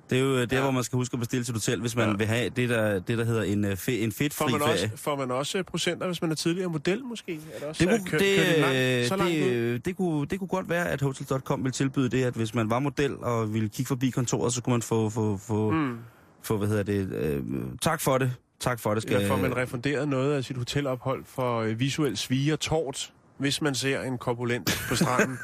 [0.09, 2.09] Det er jo øh, der, hvor man skal huske at bestille sit hotel, hvis man
[2.09, 2.15] Ja.
[2.15, 4.73] vil have det, der, det, der hedder en, øh, fe, en Får fedtfri man, ferie.
[4.73, 7.33] også, får man også procenter, hvis man er tidligere model, måske?
[7.53, 9.79] Er det også Det kunne, kø- det, langt, øh, så langt ud?
[9.79, 12.79] det, kunne, det kunne godt være, at Hotels.com ville tilbyde det, at hvis man var
[12.79, 15.97] model og ville kigge forbi kontoret, så kunne man få, få, få, mm.
[16.43, 17.43] Få hvad hedder det, øh,
[17.81, 18.33] tak for det.
[18.59, 19.03] Tak for det.
[19.03, 23.13] Skal, Eller får man refunderet noget af sit hotelophold for øh, visuel svige og tort,
[23.37, 25.37] hvis man ser en korpulent på stranden?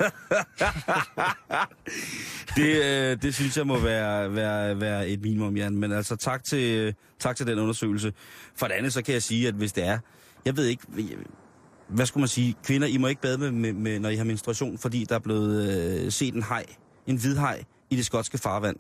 [2.58, 5.76] det, øh, det synes jeg må være, være, være et minimum, Jan.
[5.76, 8.14] Men altså, tak til, tak til den undersøgelse.
[8.56, 10.00] For det andet, så kan jeg sige, at hvis det er...
[10.46, 10.84] Jeg ved ikke...
[11.88, 12.56] Hvad skulle man sige?
[12.64, 15.20] Kvinder, I må ikke bade med, med, med når I har menstruation, fordi der er
[15.20, 15.70] blevet
[16.04, 16.66] øh, set en hej,
[17.08, 18.78] en hvidhaj, i det skotske farvand.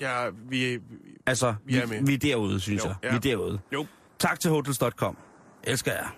[0.00, 0.78] Ja, vi,
[1.26, 2.02] Altså, Vi er med.
[2.06, 2.96] vi, er derude, synes Jo, jeg.
[3.02, 3.10] ja.
[3.10, 3.60] Vi er derude.
[3.72, 3.86] Jo.
[4.18, 5.16] Tak til Hotels.com.
[5.64, 6.14] Elsker jer.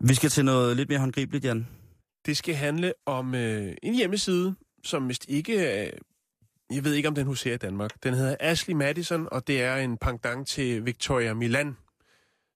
[0.00, 1.66] Vi skal til noget lidt mere håndgribeligt, Jan.
[2.26, 4.54] Det skal handle om øh, en hjemmeside,
[4.84, 5.82] som vist ikke...
[5.86, 5.92] Øh,
[6.70, 8.02] jeg ved ikke, om den huserer i Danmark.
[8.02, 11.76] Den hedder Ashley Madison, og det er en pendant til Victoria Milan,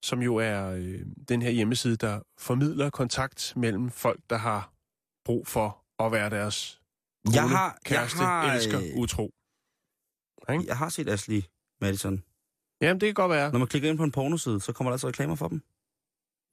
[0.02, 4.72] som jo er øh, den her hjemmeside, der formidler kontakt mellem folk, der har
[5.24, 6.80] brug for at være deres
[7.26, 9.34] kone, Jeg har- kæreste, jeg har, elsker, øh, utro.
[10.52, 10.64] Ikke?
[10.66, 11.42] Jeg har set Ashley
[11.80, 12.22] Madison.
[12.80, 13.52] Jamen, det kan godt være.
[13.52, 15.62] Når man klikker ind på en pornoside, så kommer der altså reklamer for dem.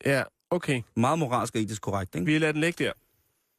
[0.05, 0.81] Ja, okay.
[0.95, 2.25] Meget moralsk og etisk korrekt, ikke?
[2.25, 2.93] Vi lader den ligge der.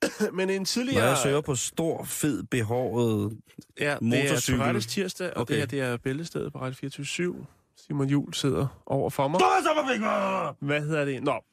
[0.32, 1.04] Men en Når tidligere...
[1.04, 3.38] jeg søger på stor, fed, behåret
[3.80, 4.82] Ja, det er Motorcykel.
[4.82, 5.52] Tirsdag, og Okay.
[5.54, 9.40] det her det er Bæltestedet på Radio 24 Simon Jul sidder over for mig.
[10.60, 11.22] Hvad hedder det?
[11.22, 11.44] Nå.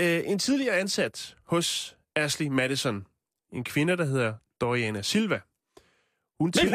[0.00, 3.06] Øh, en tidligere ansat hos Ashley Madison,
[3.52, 5.40] en kvinde, der hedder Doriana Silva,
[6.40, 6.74] hun, til,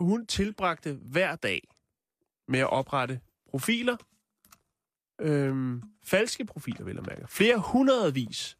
[0.00, 1.68] hun tilbragte hver dag
[2.48, 3.96] med at oprette profiler.
[5.20, 7.26] Øhm, falske profiler, vil jeg mærke.
[7.28, 8.56] Flere hundredvis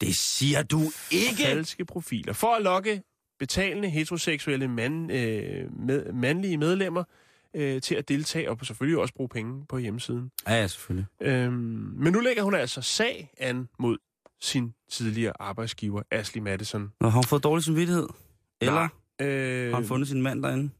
[0.00, 1.42] Det siger du ikke!
[1.42, 2.32] falske profiler.
[2.32, 3.02] For at lokke
[3.38, 7.04] betalende heteroseksuelle mand, øh, med, mandlige medlemmer
[7.54, 10.30] øh, til at deltage, og selvfølgelig også bruge penge på hjemmesiden.
[10.48, 11.06] Ja, ja, selvfølgelig.
[11.22, 11.52] Øhm,
[11.96, 13.98] men nu lægger hun altså sag an mod
[14.40, 16.92] sin tidligere arbejdsgiver, Ashley Madison.
[17.00, 18.08] Nå, har hun fået dårlig samvittighed?
[18.60, 18.88] Eller
[19.20, 20.70] Øh, har hun fundet sin mand derinde?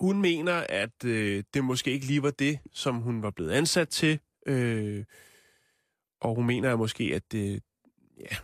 [0.00, 3.88] Hun mener, at øh, det måske ikke lige var det, som hun var blevet ansat
[3.88, 4.18] til.
[4.46, 5.04] Øh,
[6.20, 7.62] og hun mener måske, at det,
[8.20, 8.36] ja,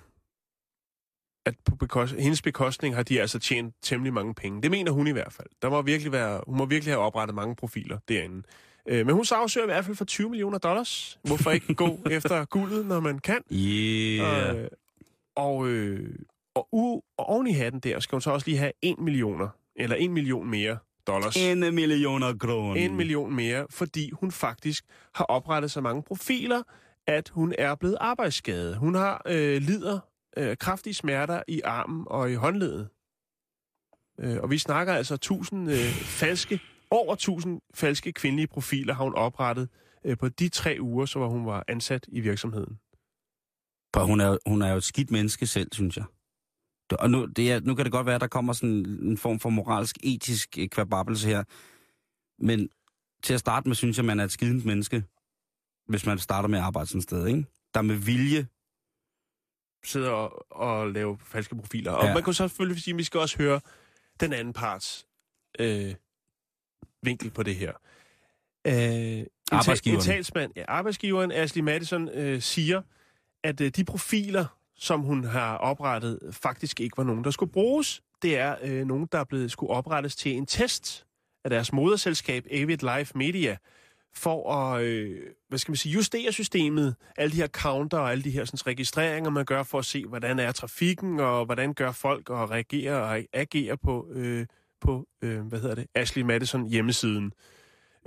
[1.46, 4.62] at på bekost, hendes bekostning har de altså tjent temmelig mange penge.
[4.62, 5.48] Det mener hun i hvert fald.
[5.62, 8.42] Der må virkelig være, hun må virkelig have oprettet mange profiler derinde.
[8.88, 11.18] Øh, men hun sagsøger i hvert fald for 20 millioner dollars.
[11.22, 13.42] Hvorfor ikke gå efter guldet, når man kan?
[13.52, 14.56] Yeah.
[14.62, 14.68] Øh,
[15.36, 16.14] og, øh,
[16.54, 19.48] og, u- og oven i hatten der skal hun så også lige have 1 millioner,
[19.76, 21.36] eller 1 million mere dollars.
[21.36, 22.74] En millioner kroner.
[22.74, 26.62] En million mere, fordi hun faktisk har oprettet så mange profiler,
[27.06, 28.76] at hun er blevet arbejdsskadet.
[28.76, 30.00] Hun har øh, lider
[30.36, 32.88] øh, kraftige smerter i armen og i håndledet.
[34.20, 39.14] Øh, og vi snakker altså tusind øh, falske, over 1000 falske kvindelige profiler har hun
[39.14, 39.68] oprettet
[40.04, 42.78] øh, på de tre uger, så hun var ansat i virksomheden.
[43.94, 46.04] For hun er, hun er jo et skidt menneske selv, synes jeg.
[46.92, 49.40] Og nu, det er, nu kan det godt være, at der kommer sådan en form
[49.40, 51.44] for moralsk, etisk øh, kvababbelse her.
[52.38, 52.68] Men
[53.22, 55.04] til at starte med, synes jeg, man er et skident menneske,
[55.88, 57.44] hvis man starter med at arbejde sådan et sted, ikke?
[57.74, 58.46] Der med vilje.
[59.84, 61.92] sidder og, og laver falske profiler.
[61.92, 62.14] Og Ja.
[62.14, 63.60] man kunne så selvfølgelig sige, at vi skal også høre
[64.20, 65.06] den anden parts
[65.58, 65.94] øh,
[67.02, 67.72] vinkel på det her.
[68.66, 70.00] Øh, Arbejdsgiveren.
[70.00, 72.82] En talsmand, ja, arbejdsgiveren Ashley Madison øh, siger,
[73.44, 78.02] at øh, de profiler, som hun har oprettet, faktisk ikke var nogen, der skulle bruges.
[78.22, 81.06] Det er øh, nogen, der er blevet, skulle oprettes til en test
[81.44, 83.56] af deres moderselskab Avid Life Media,
[84.16, 88.24] for at, øh, hvad skal man sige, justere systemet, alle de her counter og alle
[88.24, 91.92] de her sådan, registreringer, man gør for at se, hvordan er trafikken, og hvordan gør
[91.92, 94.46] folk og reagere og agere på, øh,
[94.80, 97.32] på øh, hvad hedder det, Ashley Madison hjemmesiden.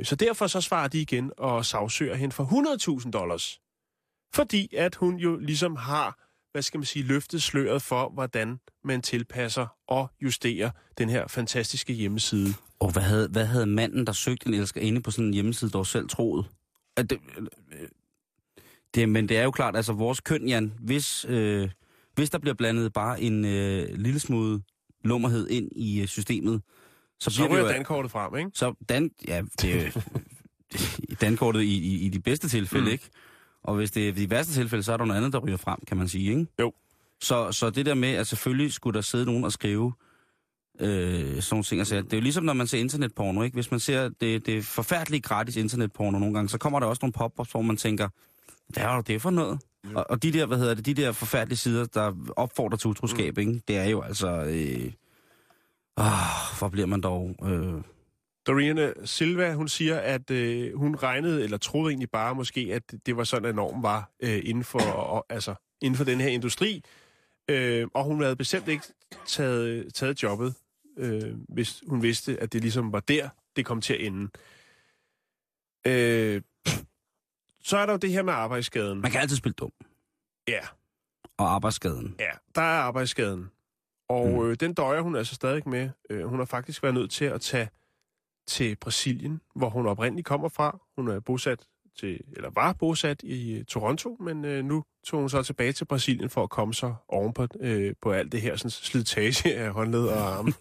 [0.03, 2.43] Så derfor så svarer de igen og sagsøger hende for
[3.03, 3.61] 100.000 dollars.
[4.33, 9.01] Fordi at hun jo ligesom har, hvad skal man sige, løftet sløret for, hvordan man
[9.01, 12.53] tilpasser og justerer den her fantastiske hjemmeside.
[12.79, 15.87] Og hvad havde, hvad havde manden, der søgte en elskerinde på sådan en hjemmeside, dog
[15.87, 16.45] selv troet?
[16.97, 17.87] At det, øh,
[18.95, 21.69] det, men det er jo klart, altså vores køn, Jan, hvis, øh,
[22.15, 24.61] hvis der bliver blandet bare en øh, lille smule
[25.03, 26.61] lummerhed ind i øh, systemet,
[27.19, 28.51] så, Så bliver det ryger dankortet frem, ikke?
[28.53, 30.01] Så dan, ja, det er
[31.25, 32.91] dankortet i, i, i de bedste tilfælde, mm.
[32.91, 33.09] ikke?
[33.63, 35.79] Og hvis det er de værste tilfælde, så er der noget andet, der ryger frem,
[35.87, 36.47] kan man sige, ikke?
[36.59, 36.73] Jo.
[37.21, 39.93] Så, så det der med, at selvfølgelig skulle der sidde nogen og skrive
[40.79, 42.01] øh, sådan nogle ting sager.
[42.01, 43.55] Det er jo ligesom, når man ser internetporno, ikke?
[43.55, 47.13] Hvis man ser det, det forfærdelige gratis internetporno nogle gange, så kommer der også nogle
[47.13, 48.09] pop-ups, hvor man tænker,
[48.67, 49.59] hvad er det for noget?
[49.95, 53.37] Og, og de der, hvad hedder det, de der forfærdelige sider, der opfordrer til utroskab,
[53.37, 53.41] mm.
[53.41, 53.61] ikke?
[53.67, 54.27] Det er jo altså...
[54.27, 54.91] Øh,
[55.97, 57.35] åh, hvor bliver man dog...
[57.43, 57.81] Øh,
[58.49, 63.17] Doriana Silva, hun siger, at øh, hun regnede, eller troede egentlig bare måske, at det
[63.17, 66.83] var sådan, at normen var øh, inden, for, og, altså, inden for den her industri.
[67.49, 68.83] Øh, og hun havde bestemt ikke
[69.27, 70.55] taget, taget jobbet,
[70.97, 74.29] øh, hvis hun vidste, at det ligesom var der, det kom til at ende.
[75.87, 76.41] Øh,
[77.63, 79.01] så er der jo det her med arbejdsskaden.
[79.01, 79.71] man kan altid spille dum.
[80.47, 80.59] Ja,
[81.37, 82.15] Og arbejdsskaden.
[82.19, 83.51] ja, der er arbejdsskaden.
[84.09, 84.45] Og Mm.
[84.49, 85.89] øh, den døjer hun altså stadig med.
[86.09, 87.69] Øh, hun har faktisk været nødt til at tage
[88.49, 90.79] til Brasilien, hvor hun oprindeligt kommer fra.
[90.95, 91.59] Hun er bosat
[91.99, 95.85] til, eller var bosat i øh, Toronto, men øh, nu tog hun så tilbage til
[95.85, 99.71] Brasilien for at komme sig oven på, øh, på alt det her sådan, slitage af
[99.71, 100.53] håndled og arme.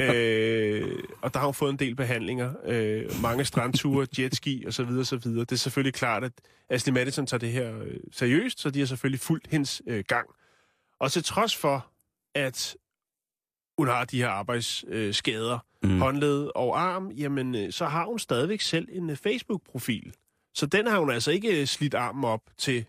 [0.04, 2.52] øh, og der har hun fået en del behandlinger.
[2.64, 4.88] Øh, mange strandture, jetski osv.
[5.00, 5.18] osv.
[5.20, 6.32] Det er selvfølgelig klart, at
[6.70, 10.28] Ashley Madison tager det her øh, seriøst, så de har selvfølgelig fulgt hendes øh, gang.
[11.00, 11.86] Og til trods for,
[12.34, 12.76] at
[13.80, 15.98] hun har de her arbejdsskader, Mm.
[15.98, 20.12] håndled og arm, jamen øh, så har hun stadigvæk selv en øh, Facebook-profil.
[20.54, 22.84] Så den har hun altså ikke øh, slidt armen op til,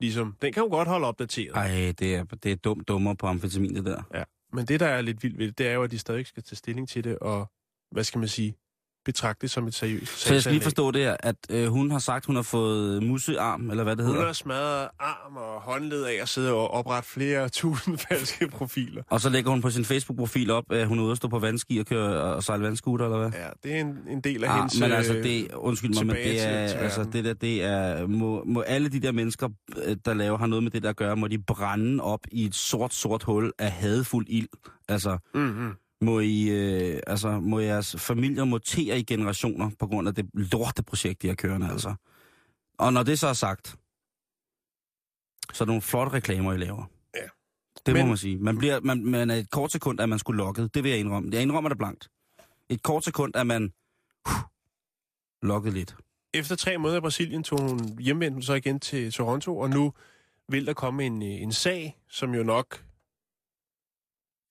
[0.00, 0.36] ligesom.
[0.42, 1.54] Den kan hun godt holde opdateret.
[1.56, 4.02] Ej, det er, det er dumt dummer på amfetamin, det der.
[4.14, 4.22] Ja.
[4.52, 6.42] Men det, der er lidt vildt ved det, det er jo, at de stadig skal
[6.42, 7.50] tage stilling til det, og
[7.92, 8.54] hvad skal man sige,
[9.04, 11.90] betragte det som et seriøst Så jeg skal lige forstå det her, at øh, hun
[11.90, 14.26] har sagt, hun har fået musearm, eller hvad det Hun hedder.
[14.26, 19.02] har smadret arm og håndled af at sidde og oprette flere tusind falske profiler.
[19.10, 21.38] Og så lægger hun på sin Facebook-profil op, at hun er ude at stå på
[21.38, 23.30] vandski og køre og sejle vandskuter, eller hvad?
[23.40, 24.80] Ja, det er en, en del af Ah, hendes...
[24.80, 28.06] men altså, øh, det, undskyld mig, men det er, til altså, det der, det er,
[28.06, 29.48] må, må alle de der mennesker,
[29.86, 32.44] øh, der laver, har noget med det der at gøre, må de brænde op i
[32.44, 34.48] et sort, sort hul af hadfuld ild.
[34.88, 35.70] Altså, Mm-hmm.
[36.00, 41.22] Må, I, øh, altså, må jeres familier mutere i generationer på grund af det lorteprojekt,
[41.22, 41.94] de har kørende, altså.
[42.78, 43.76] Og når det så er sagt,
[45.52, 46.84] så er det nogle flotte reklamer, I laver.
[47.14, 47.28] Ja.
[47.86, 48.02] Det Men...
[48.02, 48.38] Må man sige.
[48.38, 50.74] Man, bliver, man, man er et kort sekund, at man skulle lukket.
[50.74, 51.30] Det vil jeg indrømme.
[51.32, 52.08] Jeg indrømmer det blankt.
[52.68, 53.72] Et kort sekund, at man
[54.28, 54.32] uh,
[55.42, 55.96] lukket lidt.
[56.34, 59.92] Efter tre måneder i Brasilien tog hun hjemvendt så igen til Toronto, og nu
[60.48, 62.84] vil der komme en, øh, en sag, som jo nok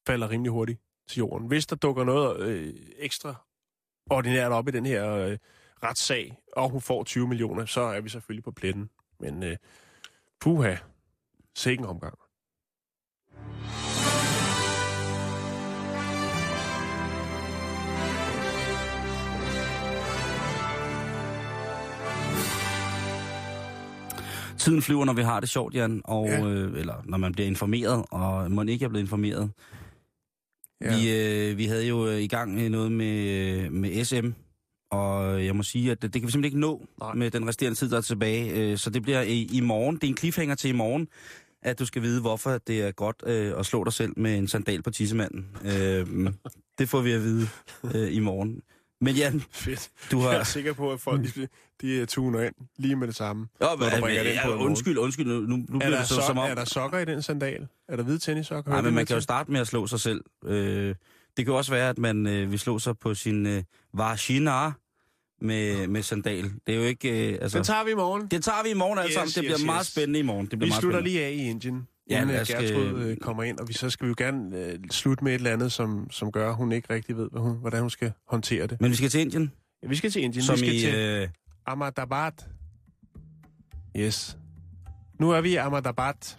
[0.08, 1.48] falder rimelig hurtigt til jorden.
[1.48, 3.36] Hvis der dukker noget øh, ekstra
[4.10, 5.38] ordinært op i den her øh,
[5.84, 8.90] retssag, og hun får 20 millioner, så er vi selvfølgelig på pletten.
[9.20, 9.58] Men øh,
[10.40, 10.76] puha,
[11.56, 12.18] sikke en omgang.
[24.58, 26.46] Tiden flyver, når vi har det sjovt, Jan, og, Ja.
[26.46, 29.52] øh, eller når man bliver informeret, og man ikke er blevet informeret.
[30.84, 30.98] Ja.
[30.98, 34.30] Vi, øh, vi havde jo øh, i gang noget med, øh, med SM,
[34.92, 36.86] og jeg må sige, at det, det kan vi simpelthen ikke nå.
[37.00, 37.14] Nej.
[37.14, 38.52] med den resterende tid, der er tilbage.
[38.52, 39.96] Øh, så det bliver i, i morgen.
[39.96, 41.08] Det er en cliffhanger til i morgen,
[41.62, 44.48] at du skal vide, hvorfor det er godt øh, at slå dig selv med en
[44.48, 45.48] sandal på tissemanden.
[45.66, 46.08] Øh,
[46.80, 47.48] det får vi at vide
[47.96, 48.62] øh, i morgen.
[49.04, 49.90] Men Jan, Fedt.
[50.12, 50.30] du har...
[50.32, 51.48] Jeg er sikker på, at folk de,
[51.82, 53.48] de øh, tuner ind lige med det samme.
[53.62, 55.26] Jo, når du bringer den på undskyld, undskyld.
[55.28, 56.50] Nu, nu Er bliver der, det så, so- som om...
[56.50, 57.68] er der sokker i den sandal?
[57.88, 58.72] Er der hvide tennissokker?
[58.72, 60.22] Nej, men det man kan jo starte med at slå sig selv.
[60.46, 60.96] Øh,
[61.38, 64.72] det kan også være, at man øh, vil slå sig på sin øh, vagina
[65.42, 66.44] med, med sandal.
[66.68, 67.30] Det er jo ikke...
[67.34, 68.28] Øh, altså, Den tager vi i morgen.
[68.28, 69.32] det tager vi i morgen alle Yes, sammen.
[69.36, 69.88] Det bliver yes, meget yes.
[69.92, 70.46] spændende i morgen.
[70.46, 71.18] Det bliver Vi meget slutter spændende.
[71.20, 73.74] lige af i Indien, Ja, inden ja, os Gertrud skal- øh, kommer ind, og vi,
[73.74, 76.56] så skal vi jo gerne øh, slutte med et eller andet, som, som gør, at
[76.56, 78.82] hun ikke rigtig ved, hvad hun, hvordan hun skal håndtere det.
[78.82, 79.52] Men vi skal til Indien,
[79.84, 80.44] Ja, vi skal til Indien.
[80.44, 80.80] som vi skal i...
[80.80, 81.28] til Øh,
[81.66, 82.32] Ahmedabad.
[83.98, 84.38] Yes.
[85.20, 86.36] Nu er vi i Ahmedabad.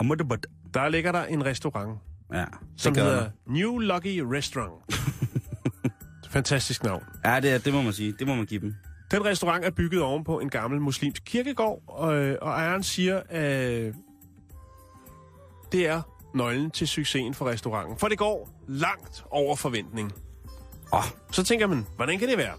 [0.00, 0.38] Ahmedabad.
[0.74, 1.98] Der ligger der en restaurant,
[2.32, 3.30] ja, det som hedder der.
[3.46, 4.82] New Lucky Restaurant.
[6.30, 7.02] Fantastisk navn.
[7.24, 8.14] Ja, det, er- det må man sige.
[8.18, 8.74] Det må man give dem.
[9.10, 12.08] Den restaurant er bygget ovenpå en gammel muslimsk kirkegård, og,
[12.42, 13.94] og ejeren siger, at
[15.72, 16.02] det er
[16.34, 17.98] nøglen til succesen for restauranten.
[17.98, 20.12] For det går langt over forventning.
[20.92, 22.54] Åh, Så tænker man, hvordan kan det være?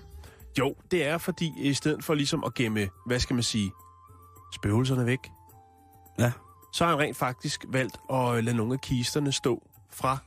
[0.60, 3.72] Jo, det er fordi, i stedet for ligesom at gemme, hvad skal man sige,
[4.54, 5.20] spøgelserne væk,
[6.20, 6.32] ja.
[6.74, 10.18] så har han rent faktisk valgt at lade nogle af kisterne stå fra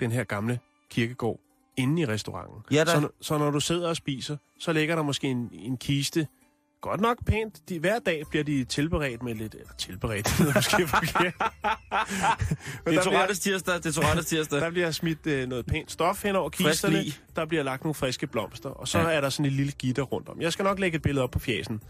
[0.00, 0.58] den her gamle
[0.90, 1.40] kirkegård
[1.76, 2.62] inde i restauranten.
[2.70, 2.90] Ja da.
[2.90, 6.26] så, så når du sidder og spiser, så ligger der måske en, en kiste,
[6.80, 7.68] godt nok pænt.
[7.68, 9.54] De, hver dag bliver de tilberedt med lidt...
[9.54, 11.34] Eller tilberedt, det lyder måske forkert.
[12.86, 13.74] Det er Tourettes tirsdag.
[13.74, 14.60] Det er Tourettes tirsdag.
[14.60, 17.04] der bliver smidt øh, noget pænt stof hen over kisterne.
[17.36, 18.68] Der bliver lagt nogle friske blomster.
[18.68, 19.04] Og så ja.
[19.04, 20.40] Er der sådan et lille gitter rundt om.
[20.40, 21.80] Jeg skal nok lægge et billede op på fjæsen.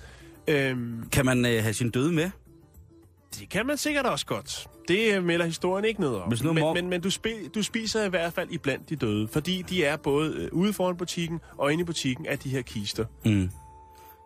[0.48, 2.30] Øhm, Kan man øh, have sin døde med?
[3.40, 4.66] det kan man sikkert også godt.
[4.88, 6.28] Det øh, melder historien ikke noget om.
[6.28, 9.28] Men mor- men, men du, spi, du spiser i hvert fald iblandt de døde.
[9.28, 12.62] Fordi de er både øh, ude foran butikken og inde i butikken af de her
[12.62, 13.04] kister.
[13.24, 13.50] Mm.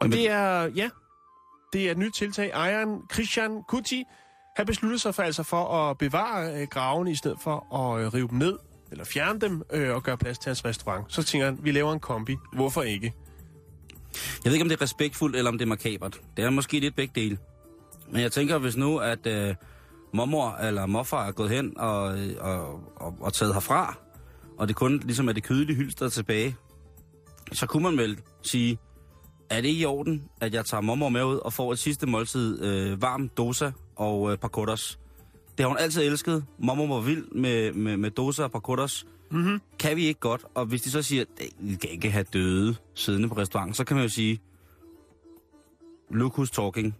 [0.00, 0.88] Og det er, ja,
[1.72, 2.50] det er et nyt tiltag.
[2.50, 4.04] Ejeren Christian Kuti
[4.56, 8.14] har besluttet sig for, altså for at bevare øh, gravene i stedet for at øh,
[8.14, 8.58] rive dem ned,
[8.90, 11.04] eller fjerne dem øh, og gøre plads til hans restaurant.
[11.08, 12.36] Så tænker han, vi laver en kombi.
[12.52, 13.14] Hvorfor ikke?
[14.44, 16.20] Jeg ved ikke, om det er respektfuldt, eller om det er makabert.
[16.36, 17.38] Det er måske lidt begge dele.
[18.10, 19.54] Men jeg tænker, hvis nu, at øh,
[20.14, 23.98] mormor eller morfar er gået hen og, øh, og, og, og taget herfra,
[24.58, 26.56] og det kun ligesom er det kødelige hylster tilbage,
[27.52, 28.78] så kunne man vel sige,
[29.50, 32.62] er det i orden, at jeg tager mormor med ud og får et sidste måltid
[32.62, 34.98] øh, varm dosa og øh, pakotas?
[35.58, 36.44] Det har hun altid elsket.
[36.58, 39.06] Mormor var vild med, med, med dosa og pakotas.
[39.30, 39.60] Mm-hmm.
[39.78, 40.44] Kan vi ikke godt?
[40.54, 43.84] Og hvis de så siger, at vi kan ikke have døde siddende på restauranten, så
[43.84, 44.40] kan man jo sige,
[46.10, 46.96] look who's talking.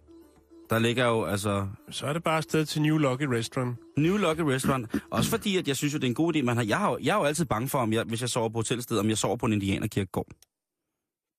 [0.71, 3.77] Der ligger jo altså Så er det bare afsted til New Lucky Restaurant.
[3.97, 5.03] New Lucky Restaurant.
[5.11, 6.43] Også fordi, at jeg synes jo, det er en god idé.
[6.43, 8.49] Man har, jeg, har, jeg er jo altid bange for, om jeg, hvis jeg sover
[8.49, 10.27] på hotelsted, om jeg sover på en indianerkirkegård.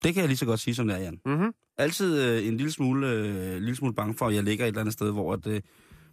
[0.03, 1.19] Det kan jeg lige så godt sige, som det er, Jan.
[1.25, 1.53] Mm-hmm.
[1.77, 4.81] Altid øh, en lille smule, øh, lille smule bange for, at jeg ligger et eller
[4.81, 5.61] andet sted, hvor at, øh,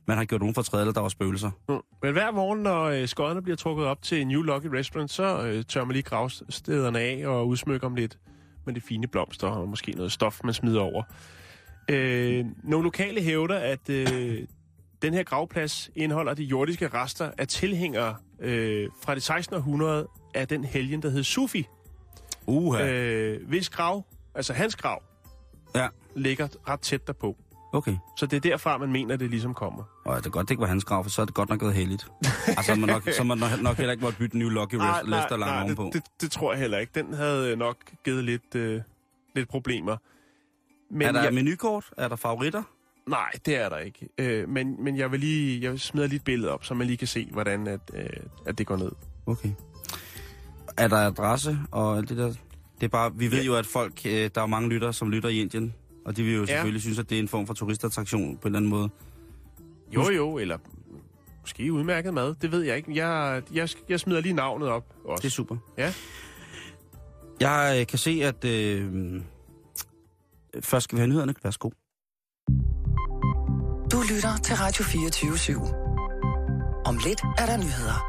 [0.07, 1.51] man har gjort nogen for træde, eller der var spøgelser.
[1.69, 1.75] Mm.
[2.03, 5.65] Men hver morgen, når øh, skodderne bliver trukket op til New Lucky Restaurant, så øh,
[5.65, 8.19] tør man lige gravstederne af og udsmykker dem lidt
[8.67, 11.03] med de fine blomster og måske noget stof, man smider over.
[11.91, 14.39] Øh, nogle lokale hævder, at øh,
[15.03, 20.65] den her gravplads indeholder de jordiske rester af tilhængere øh, fra det 1600 af den
[20.65, 21.67] helgen, der hed Sufi.
[22.49, 22.87] Uha.
[22.91, 23.35] Øh.
[23.41, 25.03] Øh, hvis grav, altså hans grav,
[25.75, 25.89] Ja.
[26.15, 27.37] ligger ret tæt derpå.
[27.73, 27.97] Okay.
[28.17, 29.83] Så det er derfra, man mener, det ligesom kommer.
[30.05, 31.61] Og det er godt, det ikke var hans grav, for så er det godt nok
[31.61, 32.07] gået heldigt.
[32.47, 35.09] altså, man nok, så man nok, nok heller ikke måtte bytte New Lucky Nej, Rest,
[35.09, 35.85] Lester lang ovenpå.
[35.85, 36.93] det, det, det tror jeg heller ikke.
[36.95, 38.81] Den havde nok givet lidt, øh,
[39.35, 39.97] lidt problemer.
[40.91, 41.85] Men er der jeg, menukort?
[41.97, 42.63] Er der favoritter?
[43.07, 44.09] nej, det er der ikke.
[44.19, 46.97] Øh, men, men jeg vil lige jeg smider lige et billede op, så man lige
[46.97, 48.07] kan se, hvordan at, øh,
[48.47, 48.93] at det går ned.
[49.27, 49.51] Okay.
[50.79, 52.27] Er der adresse og alt det der?
[52.27, 53.45] Det er bare, vi ved Ja.
[53.45, 55.75] jo, at folk, øh, der er jo mange lyttere, som lytter i Indien,
[56.05, 56.47] og de vil jo Ja.
[56.47, 58.89] selvfølgelig synes, at det er en form for turistattraktion på en eller anden måde.
[59.95, 60.59] Jo, jo, eller
[61.41, 62.35] måske udmærket mad.
[62.43, 62.97] Det ved jeg ikke.
[63.07, 65.23] Jeg, jeg, jeg smider lige navnet op også.
[65.23, 65.57] Det er super.
[65.79, 65.93] Ja.
[67.41, 69.21] Jeg øh, kan se, at øh,
[70.61, 71.35] først skal vi have nyhederne.
[71.43, 71.71] Værsgo.
[73.93, 75.75] Du lytter til Radio 24 /7.
[76.85, 78.09] Om lidt er der nyheder.